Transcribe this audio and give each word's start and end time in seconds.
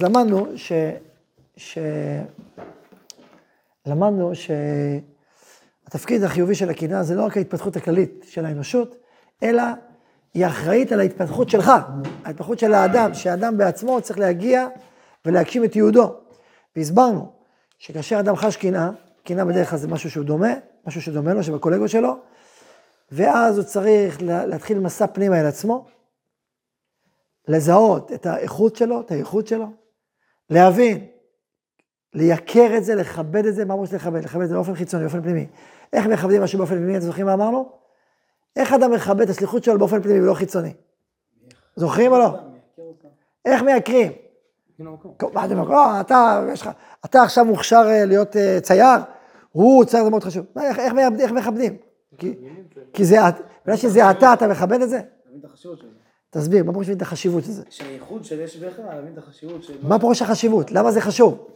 למדנו 0.00 0.46
ש... 0.56 0.72
ש... 1.56 1.78
למדנו 3.86 4.32
שהתפקיד 5.84 6.22
החיובי 6.22 6.54
של 6.54 6.70
הקנאה 6.70 7.02
זה 7.02 7.14
לא 7.14 7.24
רק 7.24 7.36
ההתפתחות 7.36 7.76
הכללית 7.76 8.24
של 8.28 8.44
האנושות, 8.44 8.96
אלא 9.42 9.62
היא 10.34 10.46
אחראית 10.46 10.92
על 10.92 11.00
ההתפתחות 11.00 11.50
שלך, 11.50 11.72
ההתפתחות 12.24 12.58
של 12.58 12.74
האדם, 12.74 13.14
שהאדם 13.14 13.56
בעצמו 13.56 14.00
צריך 14.00 14.18
להגיע 14.18 14.66
ולהגשים 15.24 15.64
את 15.64 15.76
ייעודו. 15.76 16.14
והסברנו 16.76 17.32
שכאשר 17.78 18.20
אדם 18.20 18.36
חש 18.36 18.56
קנאה, 18.56 18.90
קנאה 19.24 19.44
בדרך 19.44 19.70
כלל 19.70 19.78
זה 19.78 19.88
משהו 19.88 20.10
שהוא 20.10 20.24
דומה, 20.24 20.52
משהו 20.86 21.02
שדומה 21.02 21.34
לו, 21.34 21.42
שבקולגות 21.42 21.88
שלו, 21.90 22.16
ואז 23.12 23.58
הוא 23.58 23.64
צריך 23.64 24.18
להתחיל 24.22 24.78
מסע 24.78 25.06
פנימה 25.06 25.40
אל 25.40 25.46
עצמו, 25.46 25.86
לזהות 27.48 28.12
את 28.12 28.26
האיכות 28.26 28.76
שלו, 28.76 29.00
את 29.00 29.10
האיכות 29.10 29.46
שלו, 29.46 29.66
להבין, 30.50 31.06
לייקר 32.14 32.76
את 32.76 32.84
זה, 32.84 32.94
לכבד 32.94 33.46
את 33.46 33.54
זה, 33.54 33.64
מה 33.64 33.74
אמרו 33.74 33.84
לכבד? 33.94 34.24
לכבד 34.24 34.42
את 34.42 34.48
זה 34.48 34.54
באופן 34.54 34.74
חיצוני, 34.74 35.02
באופן 35.02 35.22
פנימי. 35.22 35.46
איך 35.92 36.06
מכבדים 36.06 36.42
משהו 36.42 36.58
באופן 36.58 36.74
פנימי, 36.74 36.96
אתם 36.96 37.04
זוכרים 37.04 37.26
מה 37.26 37.34
אמרנו? 37.34 37.72
איך 38.56 38.72
אדם 38.72 38.90
מכבד 38.90 39.20
את 39.20 39.30
השליחות 39.30 39.64
שלו 39.64 39.78
באופן 39.78 40.02
פנימי 40.02 40.20
ולא 40.20 40.34
חיצוני? 40.34 40.72
זוכרים 41.76 42.12
או 42.12 42.18
לא? 42.18 42.38
איך 43.44 43.62
מייקרים? 43.62 44.12
מה 45.32 45.44
אתם 45.44 45.58
אומרים? 45.58 45.70
לא, 45.70 46.00
אתה, 46.00 46.44
יש 46.52 46.62
לך, 46.62 46.70
אתה 47.04 47.22
עכשיו 47.22 47.44
מוכשר 47.44 47.84
אה, 47.86 48.04
להיות 48.04 48.36
אה, 48.36 48.58
צייר, 48.62 49.00
הוא 49.52 49.84
צייר 49.84 50.04
זה 50.04 50.10
מאוד 50.10 50.24
חשוב. 50.24 50.46
איך 51.20 51.32
מכבדים? 51.32 51.76
כי 52.92 53.04
זה, 53.04 53.16
בגלל 53.64 53.76
שזה 53.76 54.10
אתה, 54.10 54.32
אתה 54.32 54.48
מכבד 54.48 54.82
את 54.82 54.90
זה? 54.90 55.00
תסביר, 56.30 56.64
מה 56.64 56.72
פירוש 56.72 56.90
את 56.90 57.02
החשיבות 57.02 57.44
של 57.44 57.50
זה? 57.50 57.62
שהייחוד 57.70 58.24
שיש 58.24 58.56
בך, 58.56 58.78
להבין 58.78 59.12
את 59.12 59.18
החשיבות 59.18 59.62
של... 59.62 59.78
מה 59.82 59.98
פירוש 59.98 60.22
החשיבות? 60.22 60.70
למה 60.70 60.92
זה 60.92 61.00
חשוב? 61.00 61.48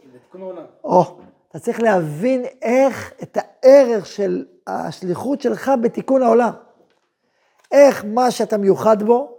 או, 0.83 1.17
אתה 1.49 1.59
צריך 1.59 1.81
להבין 1.81 2.45
איך 2.61 3.13
את 3.23 3.37
הערך 3.41 4.05
של 4.05 4.45
השליחות 4.67 5.41
שלך 5.41 5.71
בתיקון 5.81 6.23
העולם. 6.23 6.51
איך 7.71 8.05
מה 8.05 8.31
שאתה 8.31 8.57
מיוחד 8.57 9.03
בו, 9.03 9.37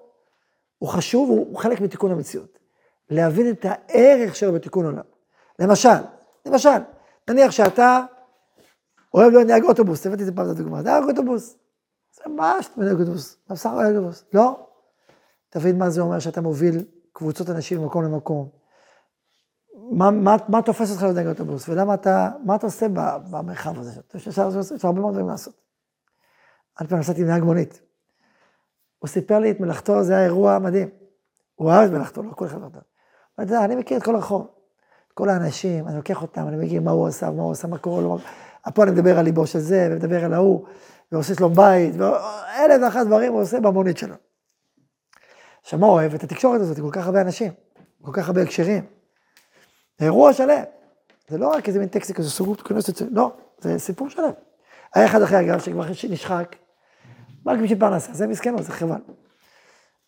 הוא 0.78 0.88
חשוב, 0.88 1.30
הוא 1.30 1.56
חלק 1.56 1.80
מתיקון 1.80 2.10
המציאות. 2.10 2.58
להבין 3.10 3.50
את 3.50 3.66
הערך 3.68 4.36
שלו 4.36 4.52
בתיקון 4.52 4.84
עולם. 4.84 5.02
למשל, 5.58 5.88
למשל, 6.46 6.78
נניח 7.30 7.50
שאתה 7.50 8.00
אוהב 9.14 9.32
להיות 9.32 9.46
נהג 9.46 9.64
אוטובוס, 9.64 10.06
הבאתי 10.06 10.22
את 10.22 10.26
זה 10.26 10.32
פעם 10.32 10.50
לדוגמה, 10.50 10.82
נהג 10.82 11.04
אוטובוס. 11.04 11.56
זה 12.12 12.22
מה 12.28 12.58
שאתה 12.62 12.80
נהג 12.80 13.00
אוטובוס, 13.00 13.36
מה 13.48 13.54
בסך 13.54 13.70
הכל 13.70 13.86
אוטובוס. 13.86 14.24
לא? 14.32 14.66
תבין 15.54 15.78
מה 15.78 15.90
זה 15.90 16.00
אומר 16.00 16.18
שאתה 16.18 16.40
מוביל 16.40 16.84
קבוצות 17.12 17.50
אנשים 17.50 17.82
ממקום 17.82 18.04
למקום. 18.04 18.48
מה, 19.90 20.10
מה, 20.10 20.36
מה 20.48 20.62
תופס 20.62 20.90
אותך 20.90 21.02
נהג 21.02 21.26
אוטובוס, 21.26 21.68
ולמה 21.68 21.94
אתה, 21.94 22.30
מה 22.44 22.54
אתה 22.54 22.66
עושה 22.66 22.86
במרחב 23.30 23.78
הזה? 23.78 24.00
יש 24.14 24.84
הרבה 24.84 25.00
מאוד 25.00 25.12
דברים 25.12 25.28
לעשות. 25.28 25.54
אני 26.80 26.88
פעם 26.88 26.98
נסעתי 26.98 27.20
עם 27.20 27.26
נהג 27.26 27.42
מונית. 27.42 27.80
הוא 28.98 29.08
סיפר 29.08 29.38
לי 29.38 29.50
את 29.50 29.60
מלאכתו, 29.60 30.02
זה 30.02 30.16
היה 30.16 30.24
אירוע 30.24 30.58
מדהים. 30.58 30.88
הוא 31.54 31.70
אהב 31.70 31.84
את 31.84 31.90
מלאכתו, 31.90 32.22
לא 32.22 32.32
כל 32.32 32.46
אחד 32.46 32.58
מלאכתו. 32.58 32.80
אני 33.38 33.76
מכיר 33.76 33.98
את 33.98 34.02
כל 34.02 34.14
הרחוב, 34.14 34.46
את 35.08 35.12
כל 35.12 35.28
האנשים, 35.28 35.88
אני 35.88 35.96
לוקח 35.96 36.22
אותם, 36.22 36.48
אני 36.48 36.66
מכיר 36.66 36.80
מה 36.80 36.90
הוא 36.90 37.06
עשה, 37.06 37.30
מה 37.30 37.42
הוא 37.42 37.52
עשה, 37.52 37.68
מה 37.68 37.78
קורה 37.78 38.02
לו. 38.02 38.18
פה 38.74 38.82
אני 38.82 38.90
מדבר 38.90 39.18
על 39.18 39.24
ליבו 39.24 39.46
של 39.46 39.58
זה, 39.58 39.88
ומדבר 39.90 40.24
על 40.24 40.34
ההוא, 40.34 40.66
ועושה 41.12 41.34
שלום 41.34 41.54
בית, 41.54 41.94
ואלף 41.96 42.82
ואחת 42.82 43.06
דברים 43.06 43.32
הוא 43.32 43.42
עושה 43.42 43.60
במונית 43.60 43.98
שלו. 43.98 44.14
עכשיו, 45.64 45.78
מה 45.78 45.86
הוא 45.86 45.94
אוהב? 45.94 46.14
את 46.14 46.24
התקשורת 46.24 46.60
הזאת, 46.60 46.80
כל 46.80 46.90
כך 46.92 47.06
הרבה 47.06 47.20
אנשים, 47.20 47.52
כל 48.02 48.10
כך 48.14 48.28
הרבה 48.28 48.42
הקשרים. 48.42 48.84
זה 49.98 50.04
אירוע 50.04 50.32
שלם. 50.32 50.62
זה 51.28 51.38
לא 51.38 51.48
רק 51.48 51.68
איזה 51.68 51.78
מין 51.78 51.88
טקסט 51.88 52.12
כזה, 52.12 52.30
סוגרות 52.30 52.62
כנסת, 52.62 53.02
לא, 53.10 53.32
זה 53.60 53.78
סיפור 53.78 54.10
שלם. 54.10 54.30
היה 54.94 55.06
אחד 55.06 55.22
אחרי 55.22 55.40
אגב, 55.40 55.60
שכבר 55.60 55.84
נשחק, 56.10 56.56
רק 57.46 57.58
בשביל 57.58 57.78
פרנסה, 57.78 58.14
זה 58.14 58.26
מסכן, 58.26 58.62
זה 58.62 58.72
חבל. 58.72 59.00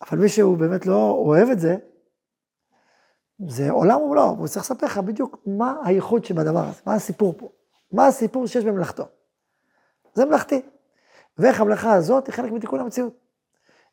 אבל 0.01 0.17
מי 0.17 0.29
שהוא 0.29 0.57
באמת 0.57 0.85
לא 0.85 1.09
אוהב 1.25 1.49
את 1.49 1.59
זה, 1.59 1.75
זה 3.47 3.71
עולם 3.71 4.01
ומלואו, 4.01 4.35
הוא 4.37 4.47
צריך 4.47 4.65
לספר 4.65 4.85
לך 4.85 4.97
בדיוק 4.97 5.37
מה 5.45 5.75
הייחוד 5.85 6.25
שבדבר 6.25 6.65
הזה, 6.67 6.81
מה 6.85 6.93
הסיפור 6.93 7.33
פה, 7.37 7.49
מה 7.91 8.07
הסיפור 8.07 8.47
שיש 8.47 8.65
במלאכתו. 8.65 9.05
זה 10.13 10.25
מלאכתי. 10.25 10.61
ואיך 11.37 11.61
המלאכה 11.61 11.93
הזאת 11.93 12.27
היא 12.27 12.33
חלק 12.33 12.51
מתיקון 12.51 12.79
המציאות. 12.79 13.26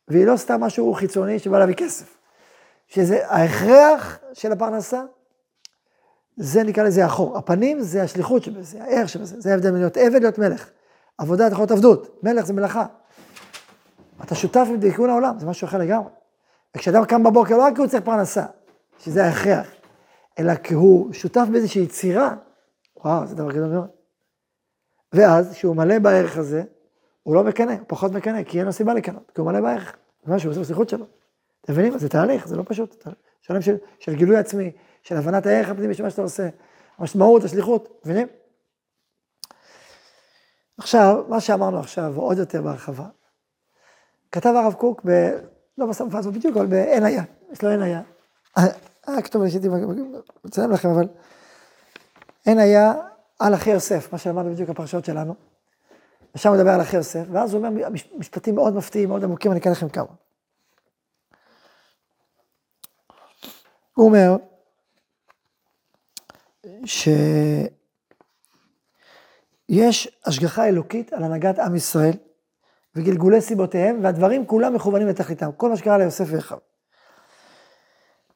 והיא 0.07 0.25
לא 0.25 0.37
סתם 0.37 0.61
משהו 0.61 0.93
חיצוני 0.93 1.39
שבא 1.39 1.59
להביא 1.59 1.75
כסף. 1.75 2.17
שזה 2.87 3.27
ההכרח 3.27 4.19
של 4.33 4.51
הפרנסה, 4.51 5.03
זה 6.37 6.63
נקרא 6.63 6.83
לזה 6.83 7.05
החור. 7.05 7.37
הפנים 7.37 7.81
זה 7.81 8.03
השליחות 8.03 8.43
שבזה, 8.43 8.83
הערך 8.83 9.09
שבזה, 9.09 9.41
זה 9.41 9.51
ההבדל 9.51 9.71
בין 9.71 9.79
להיות 9.79 9.97
עבד 9.97 10.21
להיות 10.21 10.37
מלך. 10.37 10.69
עבודה 11.17 11.47
יכול 11.47 11.61
להיות 11.61 11.71
עבדות, 11.71 12.19
מלך 12.23 12.45
זה 12.45 12.53
מלאכה. 12.53 12.85
אתה 14.23 14.35
שותף 14.35 14.65
עם 14.69 14.79
תיקון 14.79 15.09
העולם, 15.09 15.39
זה 15.39 15.45
משהו 15.45 15.67
אחר 15.67 15.77
לגמרי. 15.77 16.09
וכשאדם 16.75 17.05
קם 17.05 17.23
בבוקר, 17.23 17.57
לא 17.57 17.63
רק 17.63 17.75
כי 17.75 17.81
הוא 17.81 17.87
צריך 17.87 18.03
פרנסה, 18.03 18.45
שזה 18.99 19.25
ההכרח, 19.25 19.67
אלא 20.39 20.55
כי 20.55 20.73
הוא 20.73 21.13
שותף 21.13 21.45
באיזושהי 21.51 21.81
יצירה, 21.81 22.35
וואו, 23.03 23.27
זה 23.27 23.35
דבר 23.35 23.51
גדול 23.51 23.69
מאוד. 23.69 23.87
ואז, 25.13 25.51
כשהוא 25.51 25.75
מלא 25.75 25.99
בערך 25.99 26.37
הזה, 26.37 26.63
הוא 27.25 27.35
לא 27.35 27.43
מקנא, 27.43 27.71
הוא 27.71 27.85
פחות 27.87 28.11
מקנא, 28.11 28.43
כי 28.43 28.59
אין 28.59 28.65
לו 28.65 28.73
סיבה 28.73 28.93
לקנות, 28.93 29.31
כי 29.35 29.41
הוא 29.41 29.51
מלא 29.51 29.61
בערך, 29.61 29.95
זה 30.25 30.31
מה 30.31 30.39
שהוא 30.39 30.51
עושה 30.51 30.61
בסליחות 30.61 30.89
שלו. 30.89 31.05
אתם 31.61 31.73
מבינים? 31.73 31.97
זה 31.97 32.09
תהליך, 32.09 32.47
זה 32.47 32.55
לא 32.55 32.63
פשוט. 32.65 33.07
שלם 33.41 33.61
של, 33.61 33.75
של 33.99 34.15
גילוי 34.15 34.37
עצמי, 34.37 34.71
של 35.03 35.17
הבנת 35.17 35.45
הערך 35.45 35.69
הפנימי 35.69 35.93
של 35.93 36.03
מה 36.03 36.09
שאתה 36.09 36.21
עושה, 36.21 36.49
המשמעות, 36.97 37.43
השליחות, 37.43 38.01
מבינים? 38.05 38.27
עכשיו, 40.77 41.23
מה 41.29 41.39
שאמרנו 41.39 41.79
עכשיו, 41.79 42.11
ועוד 42.15 42.37
יותר 42.37 42.61
בהרחבה, 42.61 43.05
כתב 44.31 44.53
הרב 44.55 44.73
קוק, 44.73 45.01
ב... 45.05 45.09
לא 45.77 45.85
בשפה 45.85 46.17
הזאת 46.17 46.33
בדיוק, 46.33 46.57
אבל 46.57 46.65
בעין 46.65 47.03
היה, 47.03 47.23
יש 47.51 47.63
לו 47.63 47.69
עין 47.69 47.81
היה. 47.81 48.01
אה, 48.57 49.21
כתוב, 49.21 49.41
הייתי 49.41 49.69
מצלם 50.45 50.71
לכם, 50.71 50.89
אבל 50.89 51.07
עין 52.45 52.59
היה 52.59 52.93
על 53.39 53.53
אחי 53.53 53.69
יוסף, 53.69 54.11
מה 54.11 54.17
שלמדנו 54.17 54.51
בדיוק 54.51 54.69
בפרשיות 54.69 55.05
שלנו. 55.05 55.54
ושם 56.35 56.49
הוא 56.49 56.57
מדבר 56.57 56.69
על 56.69 56.81
אחי 56.81 56.97
ואז 57.31 57.53
הוא 57.53 57.65
אומר 57.65 57.89
משפטים 58.17 58.55
מאוד 58.55 58.75
מפתיעים, 58.75 59.09
מאוד 59.09 59.23
עמוקים, 59.23 59.51
אני 59.51 59.59
אקרא 59.59 59.71
לכם 59.71 59.89
כמה. 59.89 60.07
הוא 63.93 64.05
אומר 64.05 64.35
שיש 66.85 67.67
השגחה 70.25 70.67
אלוקית 70.67 71.13
על 71.13 71.23
הנהגת 71.23 71.59
עם 71.59 71.75
ישראל 71.75 72.13
וגלגולי 72.95 73.41
סיבותיהם, 73.41 74.03
והדברים 74.03 74.45
כולם 74.45 74.73
מכוונים 74.73 75.07
לתכליתם, 75.07 75.49
כל 75.57 75.69
מה 75.69 75.77
שקרה 75.77 75.97
ליוסף 75.97 76.25
ואחיו. 76.27 76.57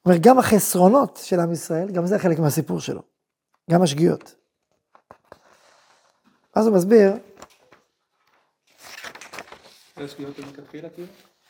אומר, 0.05 0.17
גם 0.17 0.39
החסרונות 0.39 1.19
של 1.23 1.39
עם 1.39 1.51
ישראל, 1.51 1.91
גם 1.91 2.05
זה 2.05 2.19
חלק 2.19 2.39
מהסיפור 2.39 2.79
שלו, 2.79 3.01
גם 3.71 3.81
השגיאות. 3.81 4.35
אז 6.55 6.67
הוא 6.67 6.75
מסביר, 6.75 7.13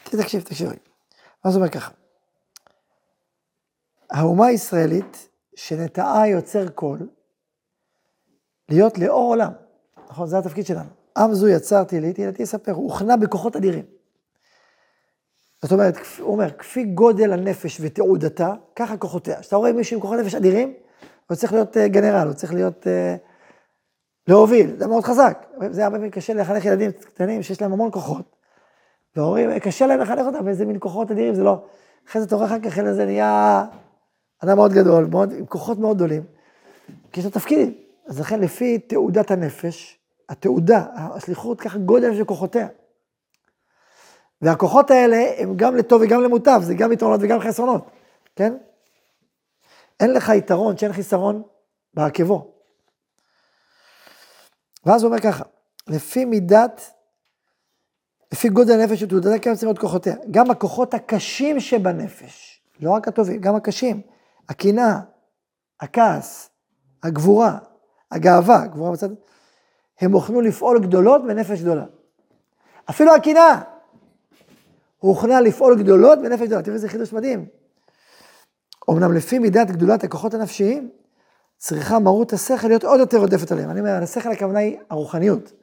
תקשיב, 0.04 0.42
תקשיב. 0.42 0.70
אז 1.44 1.56
הוא 1.56 1.62
אומר 1.62 1.72
ככה, 1.72 1.92
האומה 4.10 4.46
הישראלית 4.46 5.30
שנטעה 5.56 6.28
יוצר 6.28 6.70
קול, 6.70 7.10
להיות 8.70 8.98
לאור 8.98 9.30
עולם, 9.30 9.52
נכון? 10.10 10.28
זה 10.28 10.38
התפקיד 10.38 10.66
שלנו. 10.66 10.90
עם 11.18 11.34
זו 11.34 11.48
יצרתי 11.48 12.00
לי, 12.00 12.14
תהילתי 12.14 12.44
יספר, 12.44 12.72
הוא 12.72 12.84
הוכנה 12.84 13.18
בכוחות 13.18 13.56
אדירים. 13.56 13.86
זאת 15.62 15.72
אומרת, 15.72 15.96
הוא 16.20 16.32
אומר, 16.32 16.52
כפי 16.52 16.84
גודל 16.84 17.34
הנפש 17.34 17.78
ותעודתה, 17.82 18.54
ככה 18.76 18.98
כוחותיה. 18.98 19.40
כשאתה 19.40 19.56
רואה 19.56 19.74
מישהו 19.74 19.96
עם 19.96 20.02
כוחות 20.02 20.20
נפש 20.20 20.36
אדירים, 20.36 20.74
הוא 21.30 21.36
צריך 21.36 21.54
להיות 21.54 21.78
uh, 21.78 21.80
גנרל, 21.88 22.28
הוא 22.28 22.34
צריך 22.34 22.54
להיות, 22.54 22.84
uh, 22.84 23.20
להוביל, 24.28 24.76
זה 24.80 24.88
מאוד 24.88 25.04
חזק. 25.04 25.46
זה 25.72 25.84
הרבה 25.84 25.98
פעמים 25.98 26.12
קשה 26.12 26.34
לחנך 26.34 26.66
ילדים 26.66 26.92
קטנים 26.92 27.44
שיש 27.44 27.62
להם 27.62 27.74
המון 27.74 27.92
כוחות. 27.92 28.39
והורים, 29.16 29.60
קשה 29.60 29.88
להם 29.88 30.00
לחנך 30.00 30.26
אותם 30.26 30.46
באיזה 30.46 30.66
מין 30.66 30.78
כוחות 30.80 31.12
אדירים, 31.12 31.36
זה 31.36 31.44
לא... 31.44 31.64
אחרי 32.10 32.22
זה 32.22 32.28
אתה 32.28 32.36
רואה 32.36 32.48
אחר 32.48 32.60
כך, 32.60 32.76
זה 32.92 33.06
נהיה 33.06 33.66
אדם 34.44 34.56
מאוד 34.56 34.74
גדול, 34.74 35.06
מאוד, 35.06 35.32
עם 35.32 35.46
כוחות 35.46 35.78
מאוד 35.80 35.98
גדולים, 35.98 36.24
כי 37.12 37.20
יש 37.20 37.26
לו 37.26 37.32
תפקידים. 37.32 37.74
אז 38.08 38.20
לכן, 38.20 38.40
לפי 38.40 38.80
תעודת 38.80 39.32
הנפש, 39.32 40.00
התעודה, 40.30 40.86
השליחות, 40.96 41.62
ככה 41.62 41.78
גודל 41.78 42.16
של 42.16 42.26
כוחותיה. 42.26 42.68
והכוחות 44.42 44.92
האלה 44.92 45.32
הם 45.38 45.56
גם 45.56 45.76
לטוב 45.76 46.02
וגם 46.02 46.22
למוטב, 46.22 46.62
זה 46.64 46.74
גם 46.74 46.92
יתרונות 46.92 47.20
וגם 47.24 47.40
חסרונות, 47.40 47.90
כן? 48.36 48.54
אין 50.00 50.14
לך 50.14 50.30
יתרון 50.30 50.78
שאין 50.78 50.94
חיסרון 50.94 51.44
בעקבו. 51.94 52.52
ואז 54.86 55.04
הוא 55.04 55.10
אומר 55.12 55.22
ככה, 55.22 55.44
לפי 55.88 56.26
מידת, 56.26 56.92
לפי 58.32 58.50
גודל 58.50 58.80
הנפש 58.80 59.04
ותעודתה, 59.04 59.40
כן 59.40 59.52
צריכים 59.52 59.68
להיות 59.68 59.80
כוחותיה. 59.80 60.16
גם 60.32 60.52
הכוחות 60.52 60.94
הקשים 60.94 61.60
שבנפש, 61.60 62.62
לא 62.80 62.92
רק 62.92 63.08
הטובים, 63.08 63.42
גם 63.42 63.56
הקשים, 63.56 64.02
הקנאה, 64.50 65.00
הכעס, 65.80 66.50
הגבורה, 67.04 67.58
הגאווה, 68.12 68.68
גבורה 68.68 68.92
בצד, 68.92 69.10
הם 70.02 70.12
הוכנו 70.12 70.42
לפעול 70.42 70.80
גדולות 70.80 71.24
בנפש 71.24 71.62
גדולה. 71.62 71.86
אפילו 72.90 73.16
הקנאה 73.16 73.62
הוכנה 75.00 75.42
לפעול 75.42 75.84
גדולות 75.84 76.20
בנפש 76.20 76.46
גדולה. 76.46 76.62
תראו 76.62 76.76
איזה 76.76 76.90
חידוש 76.90 77.14
מדהים. 77.14 77.46
אמנם 78.90 79.14
לפי 79.14 79.40
מידת 79.40 79.72
גדולת 79.72 80.04
הכוחות 80.04 80.34
הנפשיים, 80.34 80.90
צריכה 81.58 82.00
מרות 82.00 82.34
השכל 82.34 82.68
להיות 82.68 82.84
עוד 82.84 83.00
יותר 83.00 83.18
עודפת 83.18 83.52
עליהם. 83.52 83.70
אני 83.70 83.80
אומר, 83.80 84.04
השכל 84.04 84.32
הכוונה 84.32 84.60
היא 84.60 84.78
הרוחניות. 84.90 85.54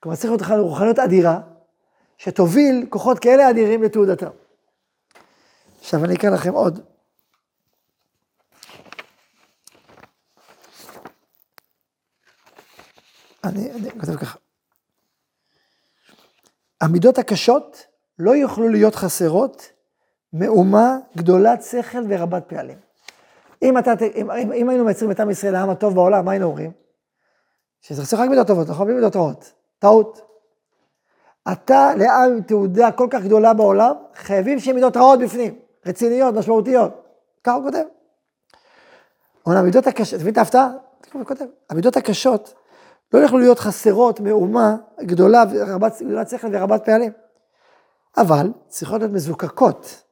כלומר, 0.00 0.16
צריך 0.16 0.30
להיות 0.30 0.60
רוחניות 0.60 0.98
אדירה, 0.98 1.40
שתוביל 2.18 2.86
כוחות 2.88 3.18
כאלה 3.18 3.50
אדירים 3.50 3.82
לתעודתם. 3.82 4.30
עכשיו 5.80 6.04
אני 6.04 6.14
אקרא 6.14 6.30
לכם 6.30 6.52
עוד. 6.52 6.80
אני, 13.44 13.72
אני 13.72 13.90
כותב 13.90 14.16
ככה. 14.16 14.38
המידות 16.80 17.18
הקשות 17.18 17.86
לא 18.18 18.36
יוכלו 18.36 18.68
להיות 18.68 18.94
חסרות 18.94 19.72
מאומה 20.32 20.96
גדולת 21.16 21.62
שכל 21.62 21.98
ורבת 22.08 22.44
פעלים. 22.48 22.78
אם, 23.62 23.78
אתה, 23.78 23.92
אם, 24.14 24.30
אם, 24.30 24.52
אם 24.52 24.68
היינו 24.68 24.84
מייצרים 24.84 25.10
את 25.10 25.20
עם 25.20 25.30
ישראל 25.30 25.54
העם 25.54 25.70
הטוב 25.70 25.94
בעולם, 25.94 26.24
מה 26.24 26.30
היינו 26.30 26.46
אומרים? 26.46 26.72
שזה 27.80 28.02
חסר 28.02 28.16
רק 28.20 28.30
מידות 28.30 28.46
טובות, 28.46 28.68
נכון? 28.68 28.86
בלי 28.86 28.94
מידות 28.94 29.16
רעות. 29.16 29.52
טעות. 29.78 30.27
אתה 31.52 31.90
לעם 31.96 32.32
עם 32.32 32.42
תעודה 32.42 32.92
כל 32.92 33.06
כך 33.10 33.22
גדולה 33.22 33.54
בעולם, 33.54 33.94
חייבים 34.14 34.58
שיהיו 34.58 34.74
מידות 34.74 34.96
רעות 34.96 35.18
בפנים, 35.20 35.54
רציניות, 35.86 36.34
משמעותיות. 36.34 36.92
ככה 37.44 37.54
הוא 37.54 37.64
כותב. 37.64 37.84
אבל 39.46 39.56
המידות 39.56 39.86
הקשות, 39.86 40.14
אתה 40.14 40.22
מבין 40.22 40.32
את 40.32 40.38
ההפתעה? 40.38 40.70
הוא 41.12 41.24
כותב, 41.24 41.44
המידות 41.70 41.96
הקשות 41.96 42.54
לא 43.12 43.18
יכלו 43.18 43.38
להיות 43.38 43.58
חסרות 43.58 44.20
מאומה 44.20 44.76
גדולה, 45.00 45.44
ורבת, 45.50 45.94
שכל 46.30 46.48
ורבת 46.52 46.84
פעלים. 46.84 47.12
אבל 48.16 48.52
צריכות 48.68 49.00
להיות 49.00 49.12
מזוקקות, 49.12 50.02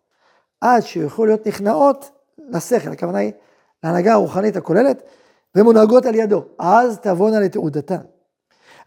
עד 0.60 0.82
שיוכלו 0.82 1.26
להיות 1.26 1.46
נכנעות 1.46 2.10
לשכל, 2.38 2.90
הכוונה 2.90 3.18
היא 3.18 3.32
להנהגה 3.84 4.12
הרוחנית 4.12 4.56
הכוללת, 4.56 5.02
ומונהגות 5.54 6.06
על 6.06 6.14
ידו, 6.14 6.44
אז 6.58 6.98
תבואנה 6.98 7.40
לתעודתן. 7.40 8.00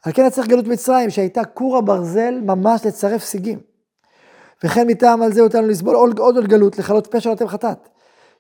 על 0.04 0.12
כן 0.12 0.30
צריך 0.30 0.48
גלות 0.48 0.68
מצרים, 0.68 1.10
שהייתה 1.10 1.46
כור 1.46 1.78
הברזל 1.78 2.40
ממש 2.42 2.86
לצרף 2.86 3.24
סיגים. 3.24 3.60
וכן 4.64 4.88
מטעם 4.88 5.22
על 5.22 5.34
זה 5.34 5.42
אותנו 5.42 5.68
לסבול 5.68 5.96
עוד 5.96 6.20
עוד 6.20 6.48
גלות, 6.48 6.80
לכלות 6.80 7.08
פשע 7.08 7.32
לתת 7.32 7.48
חטאת. 7.48 7.90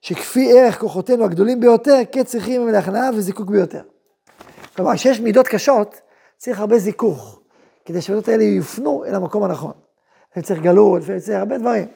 שכפי 0.01 0.59
ערך 0.59 0.79
כוחותינו 0.79 1.25
הגדולים 1.25 1.59
ביותר, 1.59 1.97
כן 2.11 2.23
צריכים 2.23 2.67
להכנעה 2.67 3.09
וזיקוק 3.15 3.49
ביותר. 3.49 3.81
כלומר, 4.75 4.95
כשיש 4.95 5.19
מידות 5.19 5.47
קשות, 5.47 6.01
צריך 6.37 6.59
הרבה 6.59 6.79
זיכוך, 6.79 7.39
כדי 7.85 8.01
שהמידות 8.01 8.27
האלה 8.27 8.43
יופנו 8.43 9.05
אל 9.05 9.15
המקום 9.15 9.43
הנכון. 9.43 9.71
לפעמים 10.31 10.45
צריך 10.45 10.61
גלות, 10.61 11.01
לפעמים 11.01 11.19
צריך 11.19 11.39
הרבה 11.39 11.57
דברים. 11.57 11.87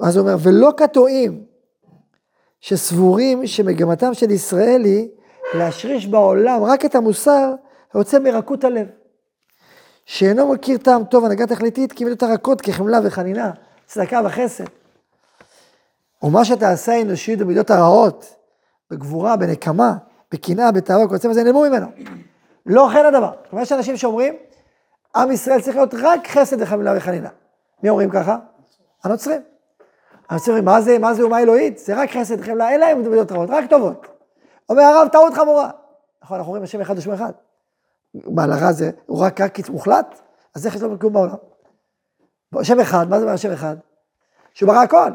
אז 0.00 0.16
הוא 0.16 0.22
אומר, 0.28 0.36
ולא 0.42 0.72
כטועים 0.76 1.44
שסבורים 2.60 3.46
שמגמתם 3.46 4.14
של 4.14 4.30
ישראל 4.30 4.84
היא 4.84 5.08
להשריש 5.54 6.06
בעולם 6.06 6.62
רק 6.62 6.84
את 6.84 6.94
המוסר 6.94 7.52
היוצא 7.96 8.18
מרכות 8.18 8.64
הלב. 8.64 8.86
שאינו 10.06 10.52
מכיר 10.52 10.78
טעם 10.78 11.04
טוב 11.04 11.24
הנהגה 11.24 11.46
תכליתית 11.46 11.92
כי 11.92 12.04
מידות 12.04 12.22
הרכות 12.22 12.60
כחמלה 12.60 12.98
וחנינה, 13.04 13.50
צדקה 13.86 14.20
וחסד. 14.24 14.64
ומה 16.22 16.44
שתעשה 16.44 16.92
האנושיות 16.92 17.38
במידות 17.38 17.70
הרעות, 17.70 18.34
בגבורה, 18.90 19.36
בנקמה, 19.36 19.94
בקנאה, 20.32 20.72
בתאווה, 20.72 21.08
כל 21.08 21.16
זה 21.16 21.42
נעלמו 21.42 21.60
ממנו. 21.60 21.86
לא 22.66 22.88
כן 22.92 23.04
הדבר. 23.06 23.32
כלומר, 23.50 23.62
יש 23.62 23.72
אנשים 23.72 23.96
שאומרים, 23.96 24.34
עם 25.16 25.32
ישראל 25.32 25.60
צריך 25.60 25.76
להיות 25.76 25.94
רק 25.94 26.28
חסד 26.28 26.62
וחמלה 26.62 26.96
וחנינה. 26.96 27.28
מי 27.82 27.88
אומרים 27.88 28.10
ככה? 28.10 28.36
הנוצרים. 29.04 29.40
הנוצרים 30.28 30.64
מה 30.64 30.80
זה, 30.80 30.98
מה 30.98 31.14
זה 31.14 31.22
אומה 31.22 31.40
אלוהית? 31.40 31.78
זה 31.78 31.94
רק 31.94 32.10
חסד 32.10 32.40
וחמלה, 32.40 32.70
אין 32.70 32.80
להם 32.80 33.10
מידות 33.10 33.32
רעות, 33.32 33.50
רק 33.50 33.70
טובות. 33.70 34.06
אומר 34.68 34.82
הרב, 34.82 35.08
טעות 35.08 35.34
חמורה. 35.34 35.70
נכון, 36.22 36.36
אנחנו 36.36 36.48
אומרים 36.48 36.64
השם 36.64 36.80
אחד 36.80 36.98
ושם 36.98 37.12
אחד. 37.12 37.32
לרע 38.14 38.72
זה, 38.72 38.90
הוא 39.06 39.20
רק 39.20 39.40
רק 39.40 39.68
מוחלט? 39.68 40.20
אז 40.54 40.66
איך 40.66 40.74
יש 40.74 40.82
לו 40.82 40.98
כלום 40.98 41.12
בעולם? 41.12 41.34
שם 42.62 42.80
אחד, 42.80 43.10
מה 43.10 43.18
זה 43.18 43.24
אומר 43.24 43.36
שם 43.36 43.52
אחד? 43.52 43.76
שהוא 44.54 44.68
ברא 44.68 44.82
הכל. 44.82 45.10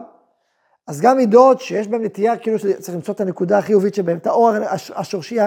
אז 0.88 1.02
גם 1.02 1.18
מידות 1.18 1.62
שיש 1.62 1.88
בהן 1.88 2.04
נטייה, 2.04 2.38
כאילו 2.38 2.60
שצריך 2.60 2.96
למצוא 2.96 3.14
את 3.14 3.22
הנקודה 3.22 3.58
החיובית 3.58 3.96
שבהן, 3.96 4.18
את 4.18 4.28
האור 4.28 4.52
השורשי 4.96 5.38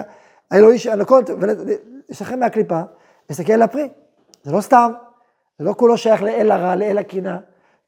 האלוהי 0.51 0.79
של 0.79 0.91
הנקות, 0.91 1.31
ולשחרר 1.31 2.37
מהקליפה, 2.37 2.81
להסתכל 3.31 3.53
על 3.53 3.63
הפרי. 3.63 3.89
זה 4.43 4.53
לא 4.53 4.61
סתם, 4.61 4.93
זה 5.59 5.65
לא 5.65 5.75
כולו 5.79 5.99
שייך 5.99 6.23
לאל 6.23 6.51
הרע, 6.51 6.77
לאל 6.77 6.99
הקינה, 6.99 7.39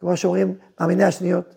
כמו 0.01 0.17
שאומרים 0.17 0.55
מאמיני 0.81 1.05
השניות. 1.05 1.55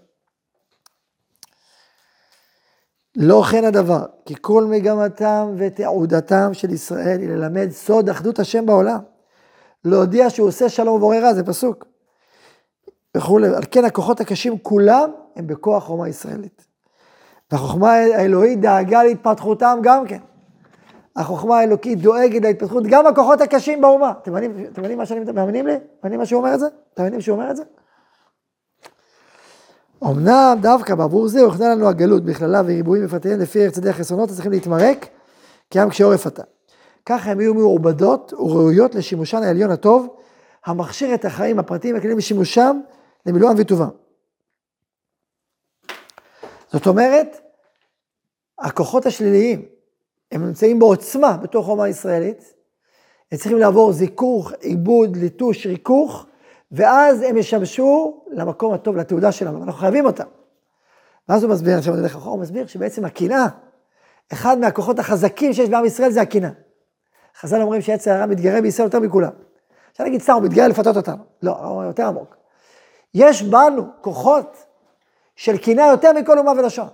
לא 3.17 3.43
כן 3.51 3.65
הדבר, 3.65 4.05
כי 4.25 4.35
כל 4.41 4.63
מגמתם 4.63 5.53
ותעודתם 5.57 6.53
של 6.53 6.71
ישראל 6.71 7.19
היא 7.19 7.29
ללמד 7.29 7.69
סוד 7.71 8.09
אחדות 8.09 8.39
השם 8.39 8.65
בעולם. 8.65 8.99
להודיע 9.85 10.29
שהוא 10.29 10.47
עושה 10.47 10.69
שלום 10.69 10.95
ובורא 10.95 11.17
רע, 11.17 11.33
זה 11.33 11.43
פסוק. 11.43 11.85
וכולי, 13.17 13.47
על 13.47 13.63
כן 13.71 13.85
הכוחות 13.85 14.21
הקשים 14.21 14.57
כולם 14.57 15.11
הם 15.35 15.47
בכוח 15.47 15.83
חומה 15.83 16.09
ישראלית. 16.09 16.65
והחוכמה 17.51 17.93
האלוהית 17.93 18.61
דאגה 18.61 19.03
להתפתחותם 19.03 19.79
גם 19.83 20.05
כן. 20.07 20.19
החוכמה 21.15 21.59
האלוקית 21.59 22.01
דואגת 22.01 22.41
להתפתחות 22.41 22.83
גם 22.89 23.07
הכוחות 23.07 23.41
הקשים 23.41 23.81
באומה. 23.81 24.13
אתם 24.21 24.33
מבינים 24.77 24.97
מה 24.97 25.05
שאני, 25.05 25.31
מאמינים 25.31 25.67
לי? 25.67 25.75
מאמינים 26.03 26.19
מה 26.19 26.25
שהוא 26.25 26.39
אומר 26.39 26.53
את 26.53 26.59
זה? 26.59 26.65
אתם 26.93 27.03
מבינים 27.03 27.21
שהוא 27.21 27.35
אומר 27.37 27.51
את 27.51 27.55
זה? 27.55 27.63
אמנם 30.03 30.57
דווקא 30.61 30.95
בעבור 30.95 31.27
זה 31.27 31.41
הוכנה 31.41 31.75
לנו 31.75 31.87
הגלות 31.87 32.25
בכללה 32.25 32.61
וריבועים 32.65 33.05
בפרטיהם 33.05 33.39
לפי 33.39 33.65
ארץ 33.65 33.77
ידי 33.77 33.89
החסרונות 33.89 34.29
צריכים 34.29 34.51
להתמרק 34.51 35.07
כעם 35.69 35.89
כשעורף 35.89 36.27
אתה. 36.27 36.43
ככה 37.05 37.31
הם 37.31 37.39
יהיו 37.39 37.53
מעובדות 37.53 38.33
וראויות 38.33 38.95
לשימושן 38.95 39.43
העליון 39.43 39.71
הטוב, 39.71 40.15
המכשיר 40.65 41.13
את 41.13 41.25
החיים 41.25 41.59
הפרטיים 41.59 41.95
הכלים 41.95 42.17
לשימושם 42.17 42.79
למילואם 43.25 43.55
וטובם. 43.57 43.89
זאת 46.71 46.87
אומרת, 46.87 47.39
הכוחות 48.59 49.05
השליליים, 49.05 49.65
הם 50.31 50.45
נמצאים 50.45 50.79
בעוצמה 50.79 51.37
בתוך 51.37 51.67
אומה 51.67 51.83
הישראלית, 51.83 52.53
הם 53.31 53.37
צריכים 53.37 53.57
לעבור 53.57 53.91
זיכוך, 53.93 54.51
עיבוד, 54.59 55.17
ליטוש, 55.17 55.65
ריכוך, 55.67 56.25
ואז 56.71 57.21
הם 57.21 57.37
ישמשו 57.37 58.21
למקום 58.31 58.73
הטוב, 58.73 58.97
לתעודה 58.97 59.31
שלנו, 59.31 59.63
אנחנו 59.63 59.79
חייבים 59.79 60.05
אותם. 60.05 60.27
ואז 61.29 61.43
הוא 61.43 61.51
מסביר, 61.51 61.77
עכשיו 61.77 61.93
אני 61.93 62.01
הולך 62.01 62.15
אחורה, 62.15 62.31
הוא 62.31 62.41
מסביר 62.41 62.67
שבעצם 62.67 63.05
הקנאה, 63.05 63.47
אחד 64.33 64.59
מהכוחות 64.59 64.99
החזקים 64.99 65.53
שיש 65.53 65.69
בעם 65.69 65.85
ישראל 65.85 66.11
זה 66.11 66.21
הקנאה. 66.21 66.49
חז"ל 67.39 67.61
אומרים 67.61 67.81
שיצר 67.81 68.11
הרע 68.11 68.25
מתגרה 68.25 68.61
בישראל 68.61 68.87
יותר 68.87 68.99
מכולם. 68.99 69.31
אפשר 69.91 70.03
להגיד 70.03 70.21
סתם, 70.21 70.33
הוא 70.33 70.41
מתגרה 70.43 70.67
לפתות 70.67 70.97
אותנו. 70.97 71.23
לא, 71.43 71.51
הוא 71.51 71.83
יותר 71.83 72.07
עמוק. 72.07 72.35
יש 73.13 73.43
בנו 73.43 73.83
כוחות 74.01 74.65
של 75.35 75.57
קנאה 75.57 75.87
יותר 75.87 76.13
מכל 76.13 76.39
אומה 76.39 76.51
ולשון. 76.51 76.87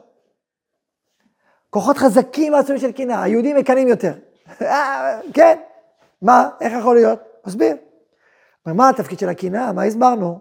כוחות 1.69 1.97
חזקים 1.97 2.53
ועצומים 2.53 2.81
של 2.81 2.91
קנאה, 2.91 3.23
היהודים 3.23 3.55
מקנאים 3.55 3.87
יותר. 3.87 4.13
אה, 4.61 5.19
כן, 5.33 5.57
מה, 6.21 6.49
איך 6.61 6.73
יכול 6.79 6.95
להיות? 6.95 7.19
מסביר. 7.47 7.75
מה 8.73 8.89
התפקיד 8.89 9.19
של 9.19 9.29
הקנאה? 9.29 9.73
מה 9.73 9.83
הסברנו? 9.83 10.39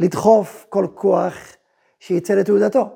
לדחוף 0.00 0.66
כל 0.68 0.86
כוח 0.94 1.34
שיצא 2.00 2.34
לתעודתו. 2.34 2.88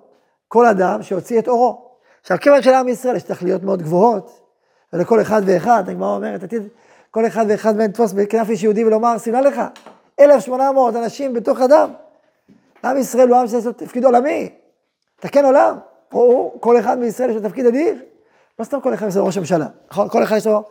כל 0.48 0.66
אדם 0.66 1.02
שיוציא 1.02 1.38
את 1.38 1.48
אורו. 1.48 1.88
עכשיו, 2.20 2.38
כיוון 2.40 2.62
של 2.62 2.74
עם 2.74 2.88
ישראל 2.88 3.16
יש 3.16 3.22
תכליות 3.22 3.62
מאוד 3.62 3.82
גבוהות, 3.82 4.40
ולכל 4.92 5.20
אחד 5.20 5.42
ואחד, 5.44 5.88
הגמרא 5.88 6.16
אומרת, 6.16 6.42
עתיד, 6.42 6.62
כל 7.10 7.26
אחד 7.26 7.44
ואחד 7.48 7.76
מהם 7.76 7.90
לתפוס 7.90 8.12
בכנף 8.12 8.50
איש 8.50 8.62
יהודי 8.62 8.84
ולומר, 8.84 9.18
סימנה 9.18 9.40
לך, 9.40 9.60
1,800 10.20 10.96
אנשים 10.96 11.34
בתוך 11.34 11.60
אדם. 11.60 11.90
עם 12.84 12.96
ישראל 12.96 13.28
הוא 13.28 13.36
עם 13.36 13.46
שיש 13.46 13.66
לו 13.66 13.72
תפקיד 13.72 14.04
עולמי, 14.04 14.50
תקן 15.20 15.44
עולם. 15.44 15.78
או 16.12 16.54
כל 16.60 16.78
אחד 16.78 16.98
מישראל 16.98 17.30
יש 17.30 17.36
לו 17.36 17.42
תפקיד 17.42 17.66
אדיר. 17.66 17.94
לא 18.58 18.64
סתם 18.64 18.80
כל 18.80 18.94
אחד 18.94 19.08
יש 19.08 19.16
לו 19.16 19.26
ראש 19.26 19.36
הממשלה, 19.36 19.66
נכון? 19.90 20.08
כל 20.08 20.22
אחד 20.22 20.36
יש 20.36 20.46
לו 20.46 20.62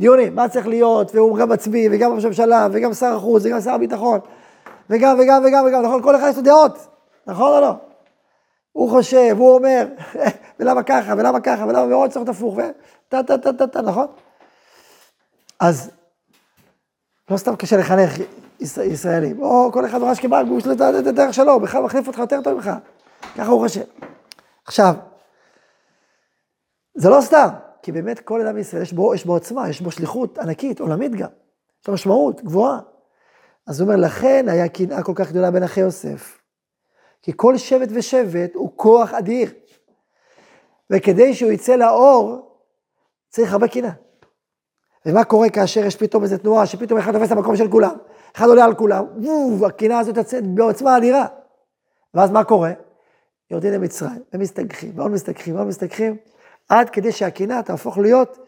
דיונים, 0.00 0.34
מה 0.34 0.48
צריך 0.48 0.66
להיות, 0.66 1.14
והוא 1.14 1.38
גם 1.38 1.48
מצביא, 1.48 1.88
וגם 1.92 2.12
ראש 2.12 2.24
הממשלה, 2.24 2.68
וגם 2.72 2.94
שר 2.94 3.16
החוץ, 3.16 3.42
וגם 3.44 3.60
שר 3.60 3.70
הביטחון, 3.70 4.20
וגם, 4.90 5.16
וגם, 5.20 5.42
וגם, 5.46 5.64
וגם, 5.66 5.82
נכון? 5.82 6.02
כל 6.02 6.16
אחד 6.16 6.28
יש 6.30 6.36
לו 6.36 6.42
דעות, 6.42 6.78
נכון 7.26 7.52
או 7.52 7.60
לא? 7.60 7.74
הוא 8.72 8.90
חושב, 8.90 9.34
הוא 9.38 9.54
אומר, 9.54 9.86
ולמה 10.60 10.82
ככה, 10.82 11.14
ולמה 11.18 11.40
ככה, 11.40 11.64
ולמה 11.64 11.86
מאוד 11.86 12.10
צריך 12.10 12.16
להיות 12.16 12.36
הפוך, 12.36 12.54
וטה, 12.54 13.22
טה, 13.22 13.38
טה, 13.38 13.52
טה, 13.52 13.66
טה, 13.66 13.82
נכון? 13.82 14.06
אז 15.60 15.90
לא 17.30 17.36
סתם 17.36 17.56
קשה 17.56 17.76
לחנך 17.76 18.12
ישראלים, 18.60 19.42
או 19.42 19.70
כל 19.72 19.86
אחד 19.86 19.98
ממש 19.98 20.20
כבעל, 20.20 20.46
והוא 20.46 20.58
יש 20.58 20.66
לו 20.66 20.72
את 20.72 21.06
הדרך 21.06 21.34
שלו, 21.34 21.60
בכלל 21.60 21.82
מחליף 21.82 22.06
אותך 22.06 22.18
יותר 22.18 22.40
טוב 22.40 22.54
ממך, 22.54 22.70
ככה 23.36 23.50
הוא 23.50 23.60
חושב. 23.60 23.84
עכשיו, 24.66 24.94
זה 26.94 27.08
לא 27.08 27.20
סתם, 27.20 27.48
כי 27.84 27.92
באמת 27.92 28.20
כל 28.20 28.40
אדם 28.40 28.54
בישראל 28.54 28.82
יש 28.82 28.92
בו, 28.92 29.14
יש 29.14 29.24
בו 29.24 29.32
עוצמה, 29.32 29.68
יש 29.68 29.80
בו 29.80 29.90
שליחות 29.90 30.38
ענקית, 30.38 30.80
עולמית 30.80 31.12
גם. 31.12 31.28
יש 31.82 31.88
לו 31.88 31.94
משמעות 31.94 32.44
גבוהה. 32.44 32.80
אז 33.66 33.80
הוא 33.80 33.88
אומר, 33.88 34.00
לכן 34.00 34.46
היה 34.48 34.68
קנאה 34.68 35.02
כל 35.02 35.12
כך 35.14 35.30
גדולה 35.30 35.50
בין 35.50 35.62
אחי 35.62 35.80
יוסף. 35.80 36.38
כי 37.22 37.32
כל 37.36 37.56
שבט 37.56 37.88
ושבט 37.92 38.54
הוא 38.54 38.72
כוח 38.76 39.14
אדיר. 39.14 39.50
וכדי 40.90 41.34
שהוא 41.34 41.50
יצא 41.50 41.76
לאור, 41.76 42.56
צריך 43.28 43.52
הרבה 43.52 43.68
קנאה. 43.68 43.90
ומה 45.06 45.24
קורה 45.24 45.50
כאשר 45.50 45.84
יש 45.84 45.96
פתאום 45.96 46.22
איזו 46.22 46.38
תנועה, 46.38 46.66
שפתאום 46.66 46.98
אחד 46.98 47.12
תופס 47.12 47.26
את 47.26 47.36
המקום 47.36 47.56
של 47.56 47.70
כולם, 47.70 47.96
אחד 48.36 48.48
עולה 48.48 48.64
על 48.64 48.74
כולם, 48.74 49.04
הקנאה 49.66 49.98
הזאת 49.98 50.16
יוצאת 50.16 50.46
בעוצמה 50.46 50.96
אדירה. 50.96 51.26
ואז 52.14 52.30
מה 52.30 52.44
קורה? 52.44 52.72
יורדים 53.50 53.72
למצרים, 53.72 54.22
ומסתגחים, 54.32 54.92
ועוד 54.98 55.10
מסתגחים, 55.10 55.54
ועוד 55.54 55.66
מסתגחים, 55.66 56.16
עד 56.68 56.90
כדי 56.90 57.12
שהקנאה 57.12 57.62
תהפוך 57.62 57.98
להיות 57.98 58.38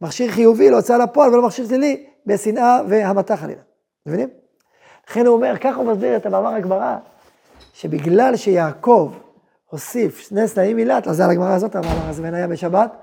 מכשיר 0.00 0.30
חיובי 0.30 0.70
להוצאה 0.70 0.98
לפועל 0.98 1.32
ולא 1.34 1.42
מכשיר 1.42 1.66
שלילי 1.66 2.06
בשנאה 2.26 2.80
והמתה 2.88 3.36
חלילה. 3.36 3.62
מבינים? 4.06 4.28
לכן 5.08 5.26
הוא 5.26 5.34
אומר, 5.34 5.56
ככה 5.60 5.76
הוא 5.76 5.92
מסביר 5.92 6.16
את 6.16 6.26
המאמר 6.26 6.54
הגמרא, 6.54 6.96
שבגלל 7.72 8.36
שיעקב 8.36 9.12
הוסיף 9.70 10.18
שני 10.18 10.48
סלעים 10.48 10.76
מילת, 10.76 11.08
אז 11.08 11.16
זה 11.16 11.24
על 11.24 11.30
הגמרא 11.30 11.54
הזאת, 11.54 11.76
המאמר 11.76 12.08
הזה 12.08 12.28
היה 12.32 12.48
בשבת, 12.48 12.96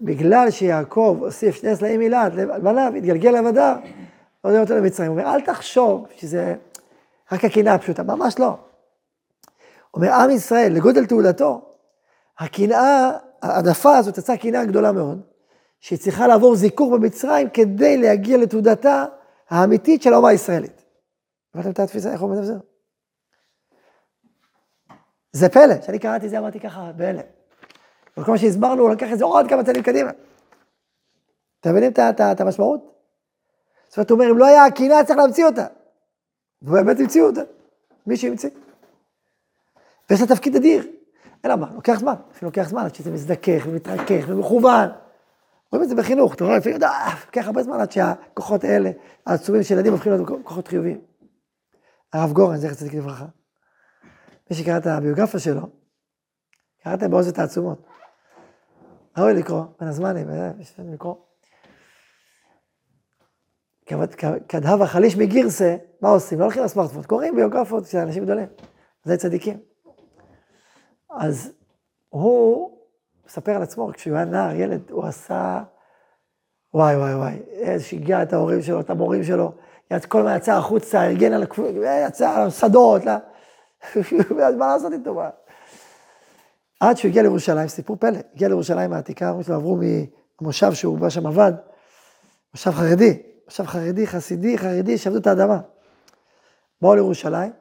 בגלל 0.00 0.50
שיעקב 0.50 1.16
הוסיף 1.20 1.54
שני 1.54 1.76
סלעים 1.76 2.00
מילת 2.00 2.34
לבניו, 2.34 2.92
התגלגל 2.96 3.30
לבדר, 3.30 3.74
לא 4.44 4.48
יודע 4.50 4.60
אותו 4.60 4.74
למצרים. 4.74 5.10
הוא 5.10 5.20
אומר, 5.20 5.34
אל 5.34 5.40
תחשוב 5.40 6.06
שזה 6.16 6.54
רק 7.32 7.44
הקנאה 7.44 7.74
הפשוטה, 7.74 8.02
ממש 8.02 8.38
לא. 8.38 8.56
אומר, 9.94 10.12
עם 10.12 10.30
ישראל, 10.30 10.72
לגודל 10.72 11.06
תעודתו, 11.06 11.62
הקנאה, 12.38 13.10
העדפה 13.42 13.96
הזאת 13.96 14.18
יצאה 14.18 14.36
קנאה 14.36 14.64
גדולה 14.64 14.92
מאוד, 14.92 15.20
שהיא 15.80 15.98
צריכה 15.98 16.26
לעבור 16.26 16.56
זיכוך 16.56 16.92
במצרים 16.92 17.50
כדי 17.50 17.96
להגיע 17.96 18.38
לתעודתה 18.38 19.04
האמיתית 19.50 20.02
של 20.02 20.12
האומה 20.12 20.28
הישראלית. 20.28 20.84
הבנתם 21.54 21.70
את 21.70 21.78
התפיסה, 21.78 22.12
איך 22.12 22.20
הוא 22.20 22.30
מדבר? 22.30 22.56
זה 25.32 25.48
פלא, 25.48 25.78
כשאני 25.80 25.98
קראתי 25.98 26.26
את 26.26 26.30
זה 26.30 26.38
אמרתי 26.38 26.60
ככה, 26.60 26.92
בהלם. 26.96 27.22
אבל 28.16 28.24
כל 28.24 28.32
מה 28.32 28.38
שהסברנו, 28.38 28.82
הוא 28.82 28.90
לקח 28.90 29.12
את 29.12 29.18
זה 29.18 29.24
עוד 29.24 29.48
כמה 29.48 29.64
צעדים 29.64 29.82
קדימה. 29.82 30.10
אתם 31.60 31.70
מבינים 31.70 31.92
את 32.32 32.40
המשמעות? 32.40 32.80
זאת 33.88 33.98
אומרת, 33.98 34.10
הוא 34.10 34.18
אומר, 34.18 34.30
אם 34.30 34.38
לא 34.38 34.46
היה 34.46 34.64
הקנאה, 34.64 35.04
צריך 35.04 35.18
להמציא 35.18 35.46
אותה. 35.46 35.66
ובאמת 36.62 37.00
המציאו 37.00 37.26
אותה. 37.26 37.40
מי 38.06 38.16
שהמציא. 38.16 38.50
ויש 40.10 40.20
לה 40.20 40.26
תפקיד 40.26 40.56
אדיר. 40.56 40.99
אלא 41.44 41.56
מה, 41.56 41.70
לוקח 41.74 41.98
זמן, 41.98 42.14
אפילו 42.30 42.48
לוקח 42.50 42.68
זמן 42.68 42.84
עד 42.84 42.94
שזה 42.94 43.10
מזדכך 43.10 43.62
ומתרכך 43.66 44.24
ומכוון. 44.28 44.88
רואים 45.72 45.84
את 45.84 45.88
זה 45.88 45.94
בחינוך, 45.94 46.34
אתה 46.34 46.44
רואה, 46.44 46.56
לפעמים, 46.56 46.82
אה, 46.82 47.14
לוקח 47.26 47.46
הרבה 47.46 47.62
זמן 47.62 47.80
עד 47.80 47.92
שהכוחות 47.92 48.64
האלה, 48.64 48.90
העצומים 49.26 49.62
של 49.62 49.74
ילדים 49.74 49.92
הופכים 49.92 50.12
להיות 50.12 50.28
כוחות 50.44 50.68
חיוביים. 50.68 51.00
הרב 52.12 52.32
גורן, 52.32 52.56
זכר 52.56 52.74
צדיק 52.74 52.94
לברכה, 52.94 53.26
מי 54.50 54.56
שקרא 54.56 54.78
את 54.78 54.86
הביוגרפיה 54.86 55.40
שלו, 55.40 55.62
קראתם 56.84 57.10
בעוז 57.10 57.38
העצומות. 57.38 57.86
ראוי 59.18 59.34
לקרוא, 59.34 59.64
בין 59.80 59.88
הזמנים, 59.88 60.28
יש 60.60 60.74
לקרוא. 60.78 61.14
כדהב 64.48 64.82
החליש 64.82 65.16
מגירסה, 65.16 65.76
מה 66.00 66.08
עושים? 66.08 66.38
לא 66.38 66.44
הולכים 66.44 66.62
לסמארטפון, 66.62 67.02
קוראים 67.02 67.36
ביוגרפיות 67.36 67.86
של 67.86 67.98
אנשים 67.98 68.24
גדולים, 68.24 68.46
זה 69.04 69.16
צדיקים. 69.16 69.69
אז 71.10 71.52
הוא 72.08 72.70
מספר 73.26 73.52
על 73.52 73.62
עצמו, 73.62 73.90
כשהוא 73.92 74.16
היה 74.16 74.24
נער, 74.24 74.54
ילד, 74.54 74.90
הוא 74.90 75.04
עשה, 75.04 75.62
וואי 76.74 76.96
וואי 76.96 77.14
וואי, 77.14 77.38
שיגע 77.80 78.22
את 78.22 78.32
ההורים 78.32 78.62
שלו, 78.62 78.80
את 78.80 78.90
המורים 78.90 79.24
שלו, 79.24 79.52
כל 80.08 80.18
הזמן 80.18 80.36
יצא 80.36 80.52
החוצה, 80.52 81.04
ארגן 81.04 81.32
על 81.32 81.42
הכפול, 81.42 81.66
יצא 82.06 82.30
על 82.30 82.46
השדות, 82.46 83.02
מה 84.58 84.66
לעשות 84.72 84.92
איתו? 84.92 85.14
מה? 85.14 85.30
עד 86.80 86.96
שהוא 86.96 87.08
הגיע 87.08 87.22
לירושלים, 87.22 87.68
סיפור 87.68 87.96
פלא, 87.96 88.18
הגיע 88.34 88.48
לירושלים 88.48 88.92
העתיקה, 88.92 89.26
ההורים 89.26 89.44
שלו 89.44 89.54
עברו 89.54 89.78
מהמושב 90.40 90.72
שהוא 90.72 90.98
בא 90.98 91.10
שם 91.10 91.26
עבד, 91.26 91.52
מושב 92.54 92.70
חרדי, 92.70 93.22
מושב 93.46 93.66
חרדי, 93.66 94.06
חסידי, 94.06 94.58
חרדי, 94.58 94.98
שעבדו 94.98 95.18
את 95.18 95.26
האדמה. 95.26 95.60
באו 96.82 96.94
לירושלים, 96.94 97.52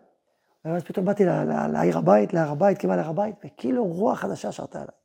ואז 0.66 0.84
פתאום 0.84 1.06
באתי 1.06 1.26
לעיר 1.74 1.98
הבית, 1.98 2.34
להר 2.34 2.52
הבית, 2.52 2.78
כמעט 2.78 2.98
להר 2.98 3.10
הבית, 3.10 3.36
וכאילו 3.46 3.86
רוח 3.86 4.20
חדשה 4.20 4.52
שרתה 4.52 4.78
עליי. 4.78 4.96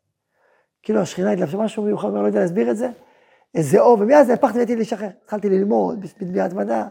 כאילו 0.83 1.01
השכינה 1.01 1.33
התלבשה 1.33 1.57
משהו 1.57 1.83
מיוחד, 1.83 2.09
לא 2.13 2.27
יודע 2.27 2.41
להסביר 2.41 2.71
את 2.71 2.77
זה, 2.77 2.91
איזה 3.55 3.81
אור, 3.81 3.97
ומאז 4.01 4.31
הפכתי 4.31 4.57
והייתי 4.57 4.77
להישחרר. 4.77 5.09
התחלתי 5.25 5.49
ללמוד 5.49 6.05
בהתמדה, 6.21 6.87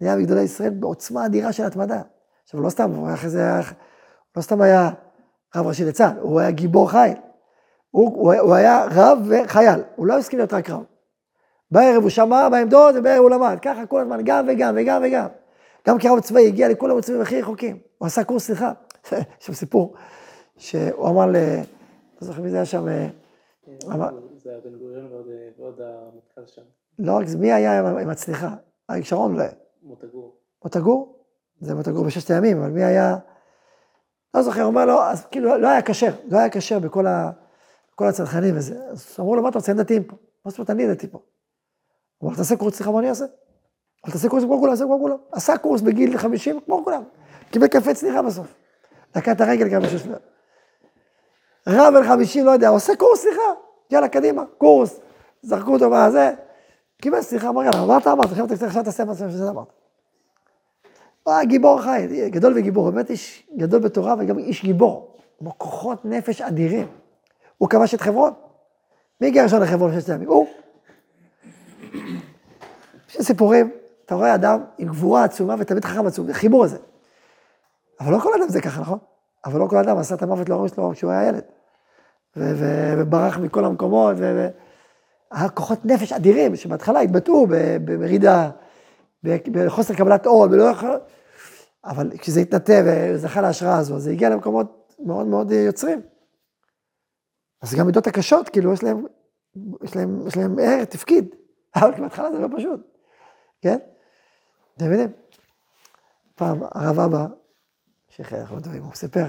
נהיה 0.00 0.16
מגדולי 0.16 0.42
ישראל 0.42 0.70
בעוצמה 0.70 1.26
אדירה 1.26 1.52
של 1.52 1.64
התמדה. 1.64 2.02
עכשיו, 2.44 2.60
לא 2.60 2.70
סתם, 2.70 2.90
הוא 2.90 3.06
היה 3.06 3.14
אחרי 3.14 3.30
זה, 3.30 3.50
לא 4.36 4.42
סתם 4.42 4.60
היה 4.60 4.90
רב 5.56 5.66
ראשי 5.66 5.84
לצה"ל, 5.84 6.18
הוא 6.20 6.40
היה 6.40 6.50
גיבור 6.50 6.90
חיל. 6.90 7.14
הוא, 7.90 8.34
הוא 8.40 8.54
היה 8.54 8.84
רב 8.90 9.18
וחייל, 9.28 9.80
הוא 9.96 10.06
לא 10.06 10.18
הסכים 10.18 10.38
להיות 10.38 10.52
רק 10.52 10.70
רב. 10.70 10.84
בערב 11.70 12.02
הוא 12.02 12.10
שמע 12.10 12.48
בעמדות 12.48 12.94
ובערב 12.98 13.22
הוא 13.22 13.30
למד, 13.30 13.58
ככה 13.62 13.86
כל 13.86 14.00
הזמן, 14.00 14.20
גם 14.24 14.46
וגם 14.48 14.74
וגם 14.78 15.02
וגם. 15.04 15.28
גם 15.86 15.98
כרב 15.98 16.20
צבאי, 16.20 16.46
הגיע 16.46 16.68
לכל 16.68 16.90
המצבים 16.90 17.20
הכי 17.20 17.40
רחוקים. 17.40 17.78
הוא 17.98 18.06
עשה 18.06 18.24
קורס 18.24 18.46
סליחה. 18.46 18.72
יש 19.40 19.46
שם 19.46 19.52
סיפור, 19.52 19.94
שהוא 20.56 21.08
אמר 21.08 21.26
ל... 21.26 21.36
לא 21.36 22.26
זוכר 22.28 22.42
מי 22.42 22.50
זה 22.50 22.56
היה 22.56 22.64
שם. 22.64 22.88
אה, 22.88 23.08
זה 24.42 24.50
היה 24.50 24.60
בן 24.60 24.78
גוריון 24.78 25.08
ועוד 25.58 25.80
המתקל 25.80 26.46
שם. 26.46 26.62
לא 26.98 27.16
רק 27.16 27.26
זה, 27.26 27.38
מי 27.38 27.52
היה 27.52 27.88
עם 27.88 28.10
הצליחה? 28.10 28.54
אריק 28.90 29.04
שרון 29.04 29.34
אולי. 29.34 29.48
מוטגור. 29.82 30.36
מוטגור? 30.64 31.24
זה 31.60 31.74
מוטגור 31.74 32.04
בששת 32.04 32.30
הימים, 32.30 32.58
אבל 32.58 32.70
מי 32.70 32.84
היה... 32.84 33.16
לא 34.34 34.42
זוכר, 34.42 34.60
הוא 34.60 34.66
אומר 34.66 34.86
לו, 34.86 35.02
אז 35.02 35.26
כאילו 35.26 35.58
לא 35.58 35.68
היה 35.68 35.82
כשר, 35.82 36.14
לא 36.28 36.38
היה 36.38 36.50
כשר 36.50 36.78
בכל 36.78 37.06
הצנחנים 38.00 38.56
וזה. 38.56 38.84
אז 38.90 39.16
אמרו 39.20 39.36
לו, 39.36 39.42
מה 39.42 39.48
אתה 39.48 39.58
רוצה, 39.58 39.72
אין 39.72 39.78
דתיים 39.78 40.04
פה. 40.04 40.16
מה 40.44 40.50
זאת 40.50 40.58
אומרת, 40.58 40.70
אני 40.70 40.88
דתי 40.88 41.06
פה. 41.06 41.18
הוא 42.18 42.28
אמר, 42.28 42.36
תעשה 42.36 42.56
קורס 42.56 42.74
סליחה, 42.74 42.90
מה 42.90 42.98
אני 42.98 43.08
אעשה? 43.08 43.24
אבל 44.04 44.12
תעשה 44.12 44.28
קורס 44.28 44.44
כמו 44.44 44.58
כולם, 44.58 44.72
תעשה 44.72 44.84
כמו 44.84 44.98
כולם. 45.00 45.16
עשה 45.32 45.58
קורס 45.58 45.80
בגיל 45.80 46.18
50 46.18 46.60
כמו 46.60 46.84
כולם. 46.84 47.02
קיבל 47.50 47.66
קפה 47.66 47.94
צניחה 47.94 48.22
בסוף. 48.22 48.46
לקח 49.16 49.32
את 49.32 49.40
הרגל 49.40 49.68
גם 49.68 49.82
בשביל 49.82 49.98
שניות. 49.98 50.22
רב 51.68 51.94
בן 51.94 52.04
50, 52.08 52.44
לא 52.44 52.50
יודע, 52.50 52.68
עושה 52.68 52.96
קורס 52.96 53.22
סליחה. 53.22 53.42
יאללה, 53.90 54.08
קדימה, 54.08 54.42
קורס. 54.58 55.00
זרקו 55.42 55.72
אותו 55.72 55.90
מה 55.90 56.10
זה. 56.10 56.32
קיבל 57.02 57.22
סליחה, 57.22 57.48
אמר 57.48 57.64
יאללה, 57.64 57.86
מה 57.86 57.98
אתה 57.98 58.12
אמרת? 58.12 58.26
עכשיו 58.32 58.46
תעשה 58.84 59.04
מה 59.04 59.14
שאתה 59.14 59.50
אמרת. 59.50 59.68
אה, 61.28 61.44
גיבור 61.44 61.80
חי, 61.80 62.30
גדול 62.30 62.52
וגיבור, 62.56 62.90
באמת 62.90 63.10
איש 63.10 63.48
גדול 63.56 63.80
בתורה 63.80 64.14
וגם 64.18 64.38
איש 64.38 64.62
גיבור. 64.62 65.16
כמו 65.38 65.58
כוחות 65.58 66.04
נפש 66.04 66.42
אדירים. 66.42 66.86
הוא 67.58 67.68
כבש 67.68 67.94
את 67.94 68.00
חברון. 68.00 68.32
מי 69.20 69.26
הגיע 69.26 69.42
ראשון 69.42 69.62
לחברון 69.62 69.90
בששת 69.90 70.08
הימים? 70.08 70.28
הוא. 70.28 70.46
יש 73.08 73.20
סיפורים, 73.20 73.70
אתה 74.06 74.14
רואה 74.14 74.34
אדם 74.34 74.64
עם 74.78 74.88
גבורה 74.88 75.24
עצומה 75.24 75.54
ותמיד 75.58 75.84
חכם 75.84 76.06
עצום, 76.06 76.30
החיבור 76.30 76.64
הזה. 76.64 76.78
אבל 78.00 78.12
לא 78.12 78.18
כל 78.18 78.30
אדם 78.38 78.48
זה 78.48 78.60
ככה, 78.60 78.80
נכון? 78.80 78.98
אבל 79.44 79.60
לא 79.60 79.66
כל 79.66 79.76
אדם 79.76 79.98
עשה 79.98 80.14
את 80.14 80.22
המוות 80.22 80.48
להורים 80.48 80.68
שלו 80.68 80.90
כשהוא 80.90 81.10
היה 81.10 81.28
ילד. 81.28 81.44
וברח 82.36 83.38
מכל 83.38 83.64
המקומות, 83.64 84.16
והיה 84.18 85.48
כוחות 85.48 85.84
נפש 85.84 86.12
אדירים, 86.12 86.56
שבהתחלה 86.56 87.00
התבטאו 87.00 87.46
במרידה, 87.84 88.50
בחוסר 89.24 89.94
קבלת 89.94 90.26
עול, 90.26 90.48
ולא 90.52 90.62
יכול... 90.62 91.00
אבל 91.84 92.10
כשזה 92.18 92.40
התנתב 92.40 92.84
וזכה 92.86 93.40
להשראה 93.40 93.78
הזו, 93.78 93.98
זה 93.98 94.10
הגיע 94.10 94.28
למקומות 94.30 94.94
מאוד 94.98 95.26
מאוד 95.26 95.52
יוצרים. 95.52 96.00
אז 97.62 97.74
גם 97.74 97.86
מידות 97.86 98.06
הקשות, 98.06 98.48
כאילו, 98.48 98.72
יש 98.72 98.82
להם, 98.82 99.06
יש 99.82 99.96
להם, 99.96 100.26
יש 100.26 100.36
להם 100.36 100.56
ערך, 100.58 100.84
תפקיד, 100.84 101.34
אבל 101.76 101.90
בהתחלה 102.00 102.32
זה 102.32 102.38
לא 102.38 102.48
פשוט, 102.56 102.80
כן? 103.62 103.78
אתם 104.76 104.86
מבינים? 104.86 105.12
פעם 106.34 106.62
הרב 106.72 107.00
אבא, 107.00 107.26
שייחי 108.08 108.40
אנחנו 108.40 108.56
מדברים, 108.56 108.82
הוא 108.82 108.94
סיפר, 108.94 109.26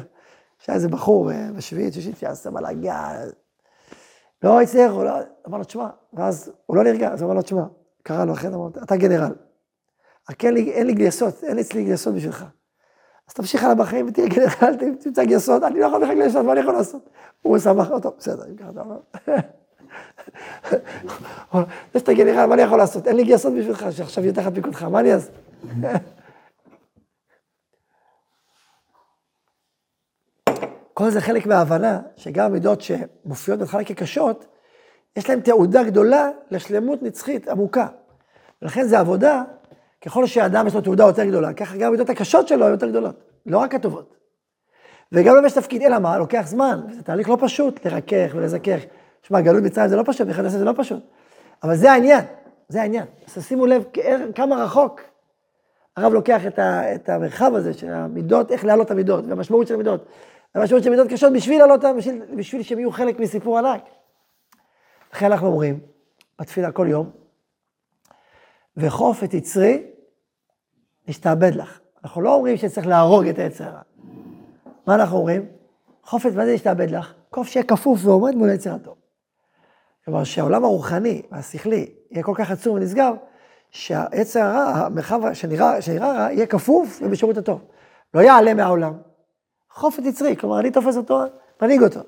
שהיה 0.60 0.76
איזה 0.76 0.88
בחור 0.88 1.32
בשביעית, 1.56 1.94
שישית, 1.94 2.18
שעשה 2.18 2.52
בלאגן, 2.52 3.30
לא 4.44 4.62
הצליח, 4.62 4.92
הוא 4.92 5.04
לא, 5.04 5.12
אמר 5.48 5.58
לו, 5.58 5.64
תשמע, 5.64 5.88
ואז 6.14 6.52
הוא 6.66 6.78
לא 6.78 6.84
נרגע, 6.84 7.14
אז 7.14 7.22
הוא 7.22 7.28
אמר 7.28 7.36
לו, 7.36 7.42
תשמע, 7.42 7.64
קרא 8.04 8.26
לו 8.26 8.34
אחרי 8.34 8.50
זה, 8.50 8.56
אמר 8.56 8.66
לו, 8.66 8.84
אתה 8.84 8.96
גנרל, 8.96 9.36
רק 10.30 10.46
אין 10.46 10.54
לי, 10.54 10.72
אין 10.72 10.88
לי 10.88 10.94
גייסות, 10.94 11.44
אין 11.44 11.56
לי 11.56 11.62
אצלי 11.62 11.84
גייסות 11.84 12.16
בשבילך. 12.16 12.46
אז 13.28 13.34
תמשיך 13.34 13.64
הלאה 13.64 13.76
בחיים 13.76 14.08
ותהיה 14.08 14.28
גנרל, 14.28 14.96
תמצא 15.00 15.24
גייסות, 15.24 15.64
אני 15.64 15.80
לא 15.80 15.86
יכול 15.86 16.02
בכלל 16.04 16.16
גייסות, 16.16 16.46
מה 16.46 16.52
אני 16.52 16.60
יכול 16.60 16.74
לעשות? 16.74 17.10
הוא 17.42 17.58
שמח 17.58 17.92
אותו, 17.92 18.16
בסדר, 18.18 18.48
אם 18.50 18.56
ככה 18.56 18.70
אתה 18.70 18.82
אומר. 18.82 19.00
זה 21.94 22.00
שאתה 22.00 22.14
גנרל, 22.14 22.46
מה 22.46 22.54
אני 22.54 22.62
יכול 22.62 22.78
לעשות? 22.78 23.08
אין 23.08 23.16
לי 23.16 23.24
גייסות 23.24 23.54
בשבילך, 23.54 23.86
שעכשיו 23.92 24.24
יהיה 24.24 24.34
תחת 24.34 24.54
פיקודך, 24.54 24.84
מה 24.84 25.00
אני 25.00 25.14
אעשה? 25.14 25.32
כל 30.94 31.10
זה 31.10 31.22
חלק 31.22 31.46
מההבנה 31.46 32.02
שגם 32.18 32.46
המידות 32.46 32.82
שמופיעות 32.82 33.60
בהתחלה 33.60 33.84
כקשות, 33.84 34.46
יש 35.16 35.30
להן 35.30 35.40
תעודה 35.40 35.84
גדולה 35.84 36.30
לשלמות 36.52 37.04
נצחית 37.04 37.48
עמוקה. 37.48 37.88
ולכן 38.62 38.84
זה 38.84 39.00
עבודה, 39.00 39.44
ככל 40.02 40.26
שאדם 40.26 40.68
יש 40.68 40.74
לו 40.74 40.82
תעודה 40.82 41.04
יותר 41.04 41.26
גדולה, 41.26 41.54
ככה 41.54 41.78
גם 41.78 41.88
המידות 41.88 42.10
הקשות 42.10 42.48
שלו 42.48 42.68
יותר 42.68 42.90
גדולות, 42.90 43.16
לא 43.46 43.58
רק 43.58 43.76
הטובות. 43.76 44.16
וגם 45.12 45.36
למש 45.36 45.54
תפקיד, 45.54 45.82
אלא 45.82 46.00
מה? 46.00 46.18
לוקח 46.18 46.44
זמן, 46.46 46.82
זה 46.92 47.04
תהליך 47.04 47.30
לא 47.30 47.38
פשוט 47.42 47.86
לרכך 47.86 48.32
ולזכך. 48.36 48.80
תשמע, 49.26 49.42
גלות 49.42 49.64
מצרים 49.64 49.88
זה 49.88 49.96
לא 49.96 50.04
פשוט, 50.06 50.28
בכלל 50.28 50.48
זה 50.48 50.66
לא 50.66 50.74
פשוט. 50.78 51.04
אבל 51.64 51.76
זה 51.76 51.92
העניין, 51.92 52.26
זה 52.70 52.82
העניין. 52.82 53.06
אז 53.28 53.46
שימו 53.48 53.66
לב 53.66 53.84
כמה 54.36 54.64
רחוק. 54.64 55.02
הרב 55.96 56.14
לוקח 56.14 56.46
את, 56.48 56.60
ה, 56.60 56.96
את 56.96 57.10
המרחב 57.10 57.52
הזה 57.56 57.74
של 57.74 57.94
המידות, 57.94 58.52
איך 58.52 58.66
להעלות 58.66 58.86
את 58.86 58.92
המידות, 58.92 59.26
והמשמעות 59.28 59.68
של 59.68 59.74
המידות. 59.74 60.06
המשמעות 60.56 60.84
של 60.84 60.90
מידות 60.90 61.08
קשות 61.10 61.34
בשביל 61.34 61.60
לעלות 61.60 61.84
אותן, 61.84 61.98
בשביל, 61.98 62.22
בשביל 62.38 62.64
שהם 62.64 62.80
יהיו 62.80 62.92
חלק 62.92 63.20
מסיפור 63.20 63.58
ענק. 63.58 63.82
לכן 65.14 65.26
אנחנו 65.32 65.48
אומרים, 65.48 65.80
בתפילה 66.40 66.72
כל 66.72 66.88
יום, 66.90 67.10
וחוף 68.78 69.24
את 69.24 69.34
יצרי, 69.34 69.84
נשתעבד 71.08 71.56
לך. 71.56 71.80
אנחנו 72.04 72.22
לא 72.22 72.36
אומרים 72.36 72.58
שצריך 72.58 72.88
להרוג 72.88 73.28
את 73.28 73.40
היצר 73.40 73.64
הרע. 73.64 73.82
מה 74.88 74.96
אנחנו 74.96 75.18
אומרים? 75.18 75.46
חופץ, 76.04 76.34
מה 76.34 76.46
זה 76.46 76.52
להשתעבד 76.52 76.92
לך? 76.92 77.14
קוף 77.30 77.48
שיהיה 77.48 77.66
כפוף 77.66 78.00
ועומד 78.06 78.36
מול 78.36 78.50
היצר 78.50 78.76
הטוב. 78.76 79.05
כלומר, 80.06 80.24
שהעולם 80.24 80.64
הרוחני 80.64 81.22
והשכלי 81.32 81.90
יהיה 82.12 82.24
כל 82.24 82.34
כך 82.36 82.52
עצום 82.52 82.76
ונסגר, 82.76 83.14
שהיצר 83.70 84.40
הרע, 84.40 84.62
המרחב 84.62 85.34
שנראה, 85.34 85.82
שנראה 85.82 86.14
רע, 86.14 86.32
יהיה 86.32 86.46
כפוף 86.46 87.00
ובשירות 87.02 87.38
הטוב. 87.38 87.62
לא 88.14 88.22
יעלה 88.22 88.54
מהעולם. 88.54 88.94
חופץ 89.72 90.06
יצרי, 90.06 90.36
כלומר, 90.36 90.60
אני 90.60 90.72
תופס 90.72 90.98
אותו, 90.98 91.22
מנהיג 91.62 91.84
אותו. 91.84 92.00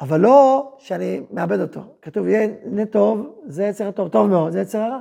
אבל 0.00 0.20
לא 0.20 0.72
שאני 0.78 1.22
מאבד 1.30 1.60
אותו. 1.60 1.80
כתוב, 2.02 2.28
יהיה 2.28 2.48
הנה 2.64 2.86
טוב, 2.86 3.40
זה 3.46 3.64
יצר 3.64 3.88
הטוב, 3.88 4.08
טוב 4.08 4.26
מאוד, 4.26 4.52
זה 4.52 4.60
יצר 4.60 4.78
הרע. 4.78 5.00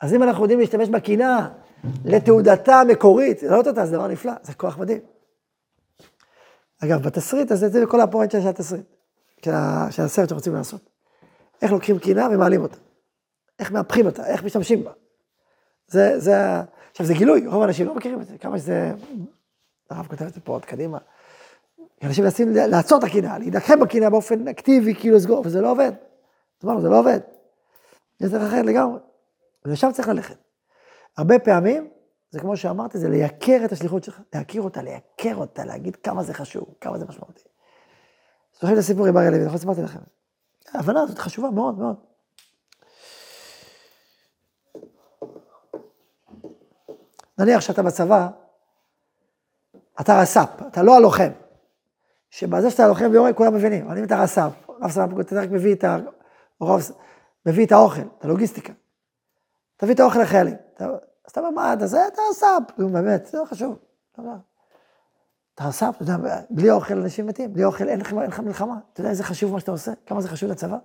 אז 0.00 0.14
אם 0.14 0.22
אנחנו 0.22 0.42
יודעים 0.42 0.60
להשתמש 0.60 0.88
בקינה 0.88 1.48
לתעודתה 2.04 2.80
המקורית, 2.80 3.42
להעלות 3.42 3.66
אותה, 3.66 3.86
זה 3.86 3.96
דבר 3.96 4.08
נפלא, 4.08 4.32
זה 4.42 4.54
כוח 4.54 4.78
מדהים. 4.78 5.00
אגב, 6.84 7.02
בתסריט 7.02 7.50
הזה, 7.50 7.68
זה 7.68 7.86
כל 7.86 8.00
הפואנט 8.00 8.30
של 8.30 8.48
התסריט, 8.48 8.86
של 9.90 10.02
הסרט 10.02 10.28
שרוצים 10.28 10.54
לעשות. 10.54 10.91
איך 11.62 11.72
לוקחים 11.72 11.98
קינה 11.98 12.28
ומעלים 12.30 12.62
אותה. 12.62 12.76
איך 13.58 13.72
מהפכים 13.72 14.06
אותה, 14.06 14.26
איך 14.26 14.44
משתמשים 14.44 14.84
בה. 14.84 14.92
זה, 15.86 16.18
זה, 16.18 16.34
עכשיו 16.90 17.06
זה 17.06 17.14
גילוי, 17.14 17.46
רוב 17.46 17.62
האנשים 17.62 17.86
לא 17.86 17.94
מכירים 17.94 18.20
את 18.20 18.26
זה, 18.26 18.38
כמה 18.38 18.58
שזה, 18.58 18.92
הרב 19.90 20.06
כותב 20.06 20.24
את 20.24 20.34
זה 20.34 20.40
פה 20.40 20.52
עוד 20.52 20.64
קדימה. 20.64 20.98
אנשים 22.02 22.24
מנסים 22.24 22.52
לעצור 22.52 22.98
את 22.98 23.04
הקינה, 23.04 23.38
להידחם 23.38 23.80
בקינה 23.80 24.10
באופן 24.10 24.48
אקטיבי, 24.48 24.94
כאילו 24.94 25.16
לסגור, 25.16 25.42
וזה 25.44 25.60
לא 25.60 25.70
עובד. 25.70 25.92
אמרנו, 26.64 26.80
זה 26.80 26.88
לא 26.88 26.98
עובד. 26.98 27.20
יש 28.20 28.30
דרך 28.30 28.42
אחרת 28.42 28.66
לגמרי. 28.66 28.98
ולשם 29.64 29.92
צריך 29.92 30.08
ללכת. 30.08 30.36
הרבה 31.16 31.38
פעמים, 31.38 31.88
זה 32.30 32.40
כמו 32.40 32.56
שאמרתי, 32.56 32.98
זה 32.98 33.08
לייקר 33.08 33.62
את 33.64 33.72
השליחות 33.72 34.04
שלך, 34.04 34.20
להכיר 34.34 34.62
אותה, 34.62 34.82
לייקר 34.82 35.34
אותה, 35.34 35.64
להגיד 35.64 35.96
כמה 35.96 36.22
זה 36.22 36.34
חשוב, 36.34 36.64
כמה 36.80 36.98
זה 36.98 37.04
משמעותי. 37.04 37.42
זוכרים 38.54 38.74
את 38.74 38.78
הסיפור 38.78 39.06
עם 39.06 39.16
אריה 39.16 39.30
לוי, 39.30 39.44
נכון 39.44 39.58
סיפרתי 39.58 39.82
לכם. 39.82 40.00
ההבנה 40.68 41.00
הזאת 41.02 41.18
חשובה 41.18 41.50
מאוד 41.50 41.78
מאוד. 41.78 41.96
נניח 47.38 47.60
שאתה 47.60 47.82
בצבא, 47.82 48.28
אתה 50.00 50.20
רס"פ, 50.20 50.48
אתה 50.66 50.82
לא 50.82 50.96
הלוחם. 50.96 51.30
שבזה 52.30 52.70
שאתה 52.70 52.86
לוחם 52.86 53.08
ויורה, 53.10 53.32
כולם 53.32 53.54
מבינים. 53.54 53.86
אבל 53.86 53.98
אם 53.98 54.04
אתה 54.04 54.22
רס"פ, 54.22 54.52
רב 54.68 54.90
סמ"פ, 54.90 55.20
אתה 55.20 55.40
רק 55.40 55.50
מביא 55.50 55.74
את, 55.74 55.84
ה... 55.84 55.96
מביא 57.46 57.66
את 57.66 57.72
האוכל, 57.72 58.00
את 58.18 58.24
הלוגיסטיקה. 58.24 58.72
תביא 59.76 59.94
את 59.94 60.00
האוכל 60.00 60.18
לחיילים. 60.18 60.54
אז 60.78 61.30
אתה 61.30 61.40
אומר, 61.40 61.50
מה, 61.50 61.72
אתה 61.72 61.86
זה, 61.86 62.06
אתה 62.06 62.22
רס"פ. 62.30 62.78
באמת, 62.78 63.26
זה 63.26 63.38
לא 63.38 63.44
חשוב. 63.44 63.78
אתה 65.62 65.68
רס"פ, 65.68 66.02
אתה 66.02 66.12
יודע, 66.12 66.40
בלי 66.50 66.70
אוכל 66.70 66.94
אנשים 66.94 67.26
מתים, 67.26 67.52
בלי 67.52 67.64
אוכל 67.64 67.88
אין 67.88 68.00
לך, 68.00 68.40
מלחמה. 68.40 68.78
אתה 68.92 69.00
יודע 69.00 69.10
איזה 69.10 69.24
חשוב 69.24 69.52
מה 69.52 69.60
שאתה 69.60 69.70
עושה? 69.70 69.92
כמה 70.06 70.20
זה 70.20 70.28
חשוב 70.28 70.50
לצבא? 70.50 70.78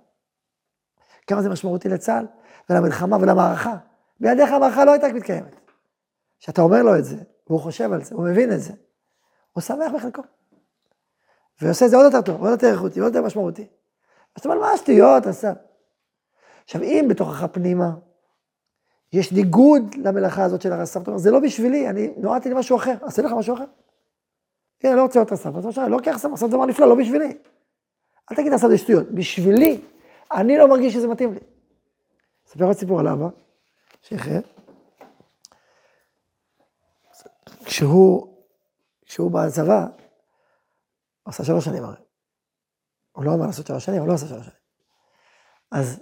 כמה 1.28 1.42
זה 1.42 1.50
משמעותי 1.50 1.90
לצה"ל, 1.90 2.26
ולמלחמה 2.70 3.18
ולמערכה. 3.18 3.78
בלעדיך 4.20 4.52
המערכה 4.52 4.86
לא 4.86 4.92
הייתה 4.92 5.08
מתקיימת. 5.13 5.56
כשאתה 6.40 6.62
אומר 6.62 6.84
לו 6.84 6.98
את 6.98 7.06
זה, 7.06 7.16
והוא 7.48 7.60
חושב 7.60 7.94
על 7.94 8.04
זה, 8.04 8.16
הוא 8.16 8.26
מבין 8.26 8.52
את 8.54 8.62
זה, 8.62 8.74
הוא 9.52 9.62
שמח 9.62 9.92
בחלקו. 9.96 10.22
ועושה 11.62 11.86
את 11.86 11.90
זה 11.90 11.98
עוד 11.98 12.06
יותר 12.06 12.22
טוב, 12.22 12.42
עוד 12.42 12.52
יותר 12.52 12.72
איכותי, 12.72 13.00
עוד 13.00 13.16
יותר 13.16 13.26
משמעותי. 13.26 13.68
אז 14.36 14.40
אתה 14.40 14.50
אומר, 14.50 14.62
מה 14.62 14.72
השטויות, 14.72 15.26
עשה? 15.26 15.54
עכשיו, 16.63 16.82
אם 16.82 17.06
בתוכך 17.10 17.46
פנימה, 17.52 17.92
יש 19.13 19.32
ניגוד 19.32 19.96
למלאכה 19.98 20.44
הזאת 20.44 20.62
של 20.62 20.74
הרס"פ, 20.74 21.02
אתה 21.02 21.12
אומר, 21.12 21.18
זה 21.18 21.32
לא 21.32 21.40
בשבילי, 21.40 21.90
אני 21.90 22.13
נועדתי 22.18 22.50
למשהו 22.50 22.78
אחר, 22.78 22.96
אעשה 23.04 23.22
לך 23.22 23.32
משהו 23.32 23.56
אחר. 23.56 23.66
כן, 24.80 24.88
אני 24.88 24.98
לא 24.98 25.04
רוצה 25.04 25.20
להיות 25.20 25.32
רס"פ, 25.32 25.56
אז 25.56 25.78
מה 25.78 25.88
לא 25.88 25.98
כרס"פ, 26.04 26.34
עשה 26.34 26.48
דבר 26.48 26.66
נפלא, 26.66 26.88
לא 26.88 26.96
בשבילי. 26.96 27.38
אל 28.32 28.36
תגיד 28.36 28.54
עשה 28.54 28.70
זה 28.70 28.78
שטויות, 28.78 29.12
בשבילי, 29.12 29.82
אני 30.32 30.58
לא 30.58 30.68
מרגיש 30.68 30.94
שזה 30.94 31.08
מתאים 31.08 31.34
לי. 31.34 31.40
אספר 32.48 32.66
עוד 32.66 32.76
סיפור 32.76 33.00
על 33.00 33.08
אבא, 33.08 33.28
שיחיה. 34.02 34.40
כשהוא, 37.66 38.34
כשהוא 39.06 39.32
בצבא, 39.32 39.82
הוא 41.24 41.32
עשה 41.32 41.44
שלוש 41.44 41.66
שנים 41.66 41.84
הרי. 41.84 41.96
הוא 43.12 43.26
לא 43.26 43.34
אמר 43.34 43.46
לעשות 43.46 43.68
שלוש 43.68 43.86
שנים, 43.86 44.00
הוא 44.00 44.08
לא 44.08 44.13
עשה 44.13 44.28
שלוש 44.28 44.46
שנים. 44.46 44.58
אז 45.72 46.00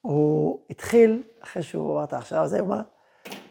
הוא 0.00 0.60
התחיל, 0.70 1.22
אחרי 1.40 1.62
שהוא 1.62 1.92
אמר 1.92 2.04
את 2.04 2.12
ההכשרה 2.12 2.42
הזה, 2.42 2.60
הוא 2.60 2.68
אמר, 2.68 2.82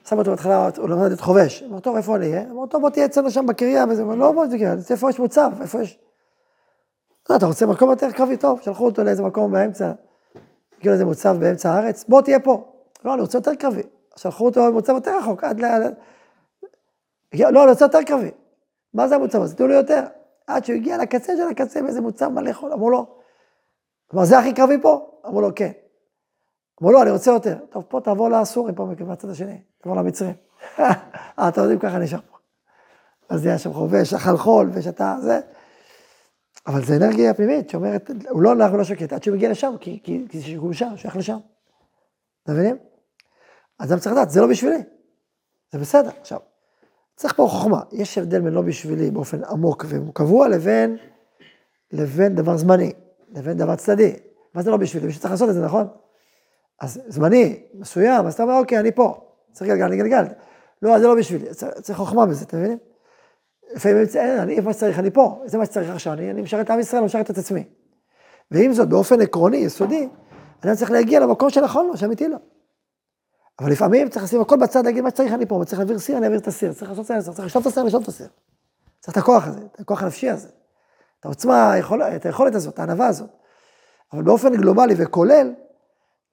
שם 0.10 0.18
אותו 0.18 0.32
בהתחלה, 0.32 0.70
הוא 0.78 0.90
למד 0.90 1.12
את 1.12 1.22
חובש. 1.22 1.64
אמר, 1.64 1.80
טוב, 1.80 1.96
איפה 1.96 2.16
אני 2.16 2.26
אהיה? 2.26 2.52
אמר, 2.52 2.66
טוב, 2.66 2.82
בוא 2.82 2.90
תהיה 2.90 3.06
אצלנו 3.06 3.32
שם 3.32 3.46
בקריה, 3.46 3.86
וזה, 3.90 4.02
אמר, 4.02 4.16
לא, 4.16 4.32
בוא 4.32 4.46
תהיה, 4.46 4.76
איפה 4.92 5.10
יש 5.10 5.20
מוצב, 5.20 5.52
איפה 5.62 5.82
יש... 5.82 6.00
לא, 7.30 7.36
אתה 7.36 7.46
רוצה 7.46 7.66
מקום 7.66 7.90
יותר 7.90 8.12
קרבי 8.12 8.38
טוב, 8.38 8.62
שלחו 8.62 8.86
אותו 8.86 9.04
לאיזה 9.04 9.24
מקום 9.24 9.52
באמצע, 9.52 9.92
הגיעו 10.80 10.92
לאיזה 10.92 11.06
מוצב 11.06 11.38
באמצע 11.40 11.72
הארץ, 11.72 12.04
בוא 12.04 12.22
תהיה 12.22 12.40
פה. 12.40 12.74
לא, 13.06 13.14
אני 13.14 13.22
רוצה 13.22 13.38
יותר 13.38 13.56
קרבי. 13.56 13.82
שלחו 14.16 14.46
אותו 14.46 14.68
למוצב 14.68 14.94
יותר 14.94 15.18
רחוק, 15.18 15.44
עד 15.44 15.60
ל... 15.60 15.66
לא, 17.34 17.64
אני 17.64 17.70
רוצה 17.70 17.86
יותר 17.86 18.04
קרבי. 18.04 18.32
מה 18.94 19.08
זה 19.08 19.16
המוצב 19.16 19.42
הזה? 19.42 19.56
תנו 19.56 19.68
לי 19.68 19.76
יותר. 19.76 20.04
עד 20.48 20.66
שהוא 20.66 20.76
הגיע 20.76 20.98
לקצה 20.98 21.34
של 21.38 21.48
הקצה 21.52 21.82
באיזה 21.82 22.02
מוצב 22.02 22.28
מלא 22.28 22.54
חול, 22.54 22.74
אמרו 22.74 22.90
לו, 22.90 23.06
כלומר, 24.08 24.26
זה 24.26 24.40
הכי 24.40 24.54
קרבי 24.54 24.82
פה? 24.82 25.20
אמרו 25.26 25.42
לו, 25.42 25.50
כן. 25.56 25.72
אמרו 26.84 26.94
לו, 26.94 27.02
אני 27.02 27.12
רוצה 27.12 27.32
יותר. 27.32 27.58
טוב, 27.70 27.84
פה 27.88 28.02
תעבור 28.04 28.30
לאסורים, 28.30 28.76
פה 28.76 28.88
מהצד 29.00 29.30
השני, 29.30 29.58
תעבור 29.82 29.98
למצרים. 29.98 30.34
אה, 30.80 31.48
אתם 31.48 31.62
יודעים, 31.62 31.80
ככה 31.80 31.98
נשאר 31.98 32.20
פה. 32.30 32.38
אז 33.30 33.46
היה 33.46 33.58
שם 33.58 33.74
חובש, 33.74 34.14
אכל 34.14 34.38
חול, 34.38 34.70
ושתה, 34.74 35.16
זה. 35.22 35.40
אבל 36.68 36.86
זה 36.86 36.96
אנרגיה 36.96 37.34
פנימית 37.34 37.70
שאומרת, 37.70 38.12
הוא 38.30 38.42
לא 38.42 38.56
נח 38.56 38.74
ולא 38.74 38.84
שקט, 38.84 39.14
עד 39.14 39.24
שהוא 39.24 39.36
מגיע 39.36 39.52
לשם, 39.52 39.74
כי, 39.80 40.00
כי 40.04 40.56
הוא 40.56 40.74
שם, 40.74 40.94
שייך 40.96 41.18
לשם. 41.18 41.38
אתם 42.44 42.54
מבינים? 42.54 42.78
אני 43.80 44.00
צריך 44.00 44.12
לדעת, 44.16 44.30
זה 44.30 44.42
לא 44.42 44.48
בשבילי. 44.48 44.84
זה 45.72 45.80
בסדר. 45.80 46.10
עכשיו, 46.22 46.40
צריך 47.16 47.36
פה 47.36 47.48
חוכמה. 47.50 47.82
יש 47.92 48.18
הבדל 48.18 48.42
בין 48.42 48.54
לא 48.54 48.62
בשבילי 48.62 49.12
באופן 49.12 49.44
עמוק 49.44 49.86
וקבוע 49.90 50.48
לבין, 50.48 50.98
לבין 51.92 52.36
דבר 52.36 52.58
זמני, 52.58 52.94
לבין 53.30 53.58
דבר 53.58 53.76
צדדי. 53.76 54.14
מה 54.54 54.62
זה 54.62 54.72
לא 54.72 54.78
בשבילי? 54.78 55.06
מישהו 55.06 55.22
צריך 55.22 55.32
לעשות 55.32 55.50
את 55.50 55.54
זה, 55.54 55.62
נכון? 55.62 55.88
אז 56.82 57.02
זמני, 57.08 57.64
מסוים, 57.74 58.26
אז 58.26 58.34
אתה 58.34 58.44
אומר, 58.44 58.58
אוקיי, 58.58 58.80
אני 58.80 58.92
פה. 58.92 59.30
צריך 59.52 59.70
גלגל, 59.70 59.86
אני 59.86 59.98
גלגל. 59.98 60.24
לא, 60.82 61.00
זה 61.00 61.08
לא 61.08 61.16
בשבילי, 61.16 61.46
צריך, 61.82 61.98
חוכמה 61.98 62.26
בזה, 62.26 62.46
אתם 62.46 62.58
מבינים? 62.58 62.78
לפעמים 63.76 63.98
אני, 64.40 64.58
איפה 64.58 64.74
שצריך, 64.74 65.00
אני 65.00 65.12
פה, 65.12 65.42
זה 65.46 65.58
מה 65.58 65.66
שצריך 65.66 65.90
עכשיו, 65.90 66.14
אני, 66.14 66.32
אני 66.32 66.42
משרת 66.42 66.66
את 66.66 66.70
עם 66.70 66.80
ישראל, 66.80 66.98
אני 66.98 67.06
משרת 67.06 67.32
את 67.32 67.38
עצמי. 67.38 67.64
ועם 68.52 68.74
זאת, 68.74 68.90
באופן 68.90 69.22
עקרוני, 69.22 69.58
יסודי, 69.58 70.10
אני 70.64 70.76
צריך 70.76 70.92
להגיע 70.92 71.20
למקום 71.20 71.50
שנכון 71.50 71.88
לו, 71.88 71.98
שאמיתי 71.98 72.28
לו. 72.28 72.38
אבל 73.60 73.72
לפעמים 73.72 74.10
צריך 74.10 74.26
לשים 74.26 74.42
הכל 74.42 74.58
בצד, 74.58 74.86
להגיד 74.86 75.04
מה 75.04 75.10
שצריך 75.10 75.34
אני 75.34 75.46
פה, 75.46 75.62
צריך 75.66 75.80
להעביר 75.80 76.00
סיר, 76.00 76.18
אני 76.18 76.26
אעביר 76.26 76.40
את 76.40 76.48
הסיר, 76.48 76.74
צריך 76.74 76.92
לעשות 76.92 77.06
סיר, 77.06 77.22
צריך 77.22 77.46
לשלוף 77.46 77.68
את 77.68 77.72
הסיר, 77.72 77.84
לשלוף 77.84 78.04
את 78.04 78.08
הסיר. 78.08 78.28
צריך 79.00 79.18
את 79.18 79.22
הכוח 79.22 79.48
הזה, 79.48 79.60
את 79.76 79.80
הכוח 79.80 80.04
הנפשי 80.04 80.30
הזה, 80.30 80.48
את 81.20 81.26
העוצמה, 81.26 81.74
את 82.16 82.26
היכולת 82.26 82.56
הזאת, 82.56 82.74
את 82.74 82.80
הענווה 82.80 83.08
הזאת. 83.08 83.30
אבל 84.14 84.24
באופן 84.24 84.56
גלובלי 84.56 84.94
וכולל, 84.98 85.54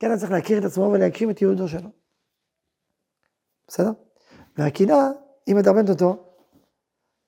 כן, 0.00 0.16
צריך 0.16 0.32
להכיר 0.32 0.58
את 0.58 0.64
עצמו 0.64 0.82
ולהגשים 0.82 1.30
את 1.30 1.42
יהודו 1.42 1.68
שלו. 1.68 1.90
בסדר? 3.68 3.90
והקינה, 4.58 5.10
היא 5.46 5.54
מדרבנת 5.54 5.88
אותו 5.88 6.16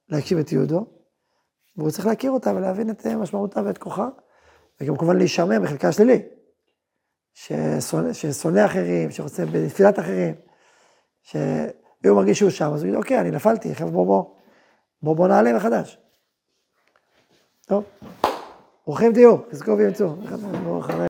להגשים 0.08 0.40
את 0.40 0.52
יהודו, 0.52 0.86
והוא 1.76 1.90
צריך 1.90 2.06
להכיר 2.06 2.30
אותה 2.30 2.54
ולהבין 2.54 2.90
את 2.90 3.06
משמעותה 3.06 3.62
ואת 3.64 3.78
כוחה, 3.78 4.08
וגם 4.80 4.96
כמובן 4.96 5.16
להישמר 5.16 5.60
בחלקה 5.62 5.88
השלילי. 5.88 6.22
ששונא 7.34 8.66
אחרים, 8.66 9.10
שרוצה 9.10 9.46
בנפילת 9.46 9.98
אחרים, 9.98 10.34
שהוא 11.22 11.36
מרגיש 12.04 12.38
שהוא 12.38 12.50
שם, 12.50 12.72
אז 12.74 12.82
הוא 12.82 12.88
יגיד, 12.88 12.98
אוקיי, 12.98 13.20
אני 13.20 13.30
נפלתי, 13.30 13.74
חבר'ה, 13.74 13.90
בוא, 13.90 14.06
בוא, 14.06 14.24
בוא, 15.02 15.16
בוא 15.16 15.28
נעלה 15.28 15.52
מחדש. 15.52 15.98
טוב. 17.66 17.84
ברוכים 18.86 19.12
תהיו, 19.12 19.36
חזקו 19.52 19.76
ה'. 19.80 20.92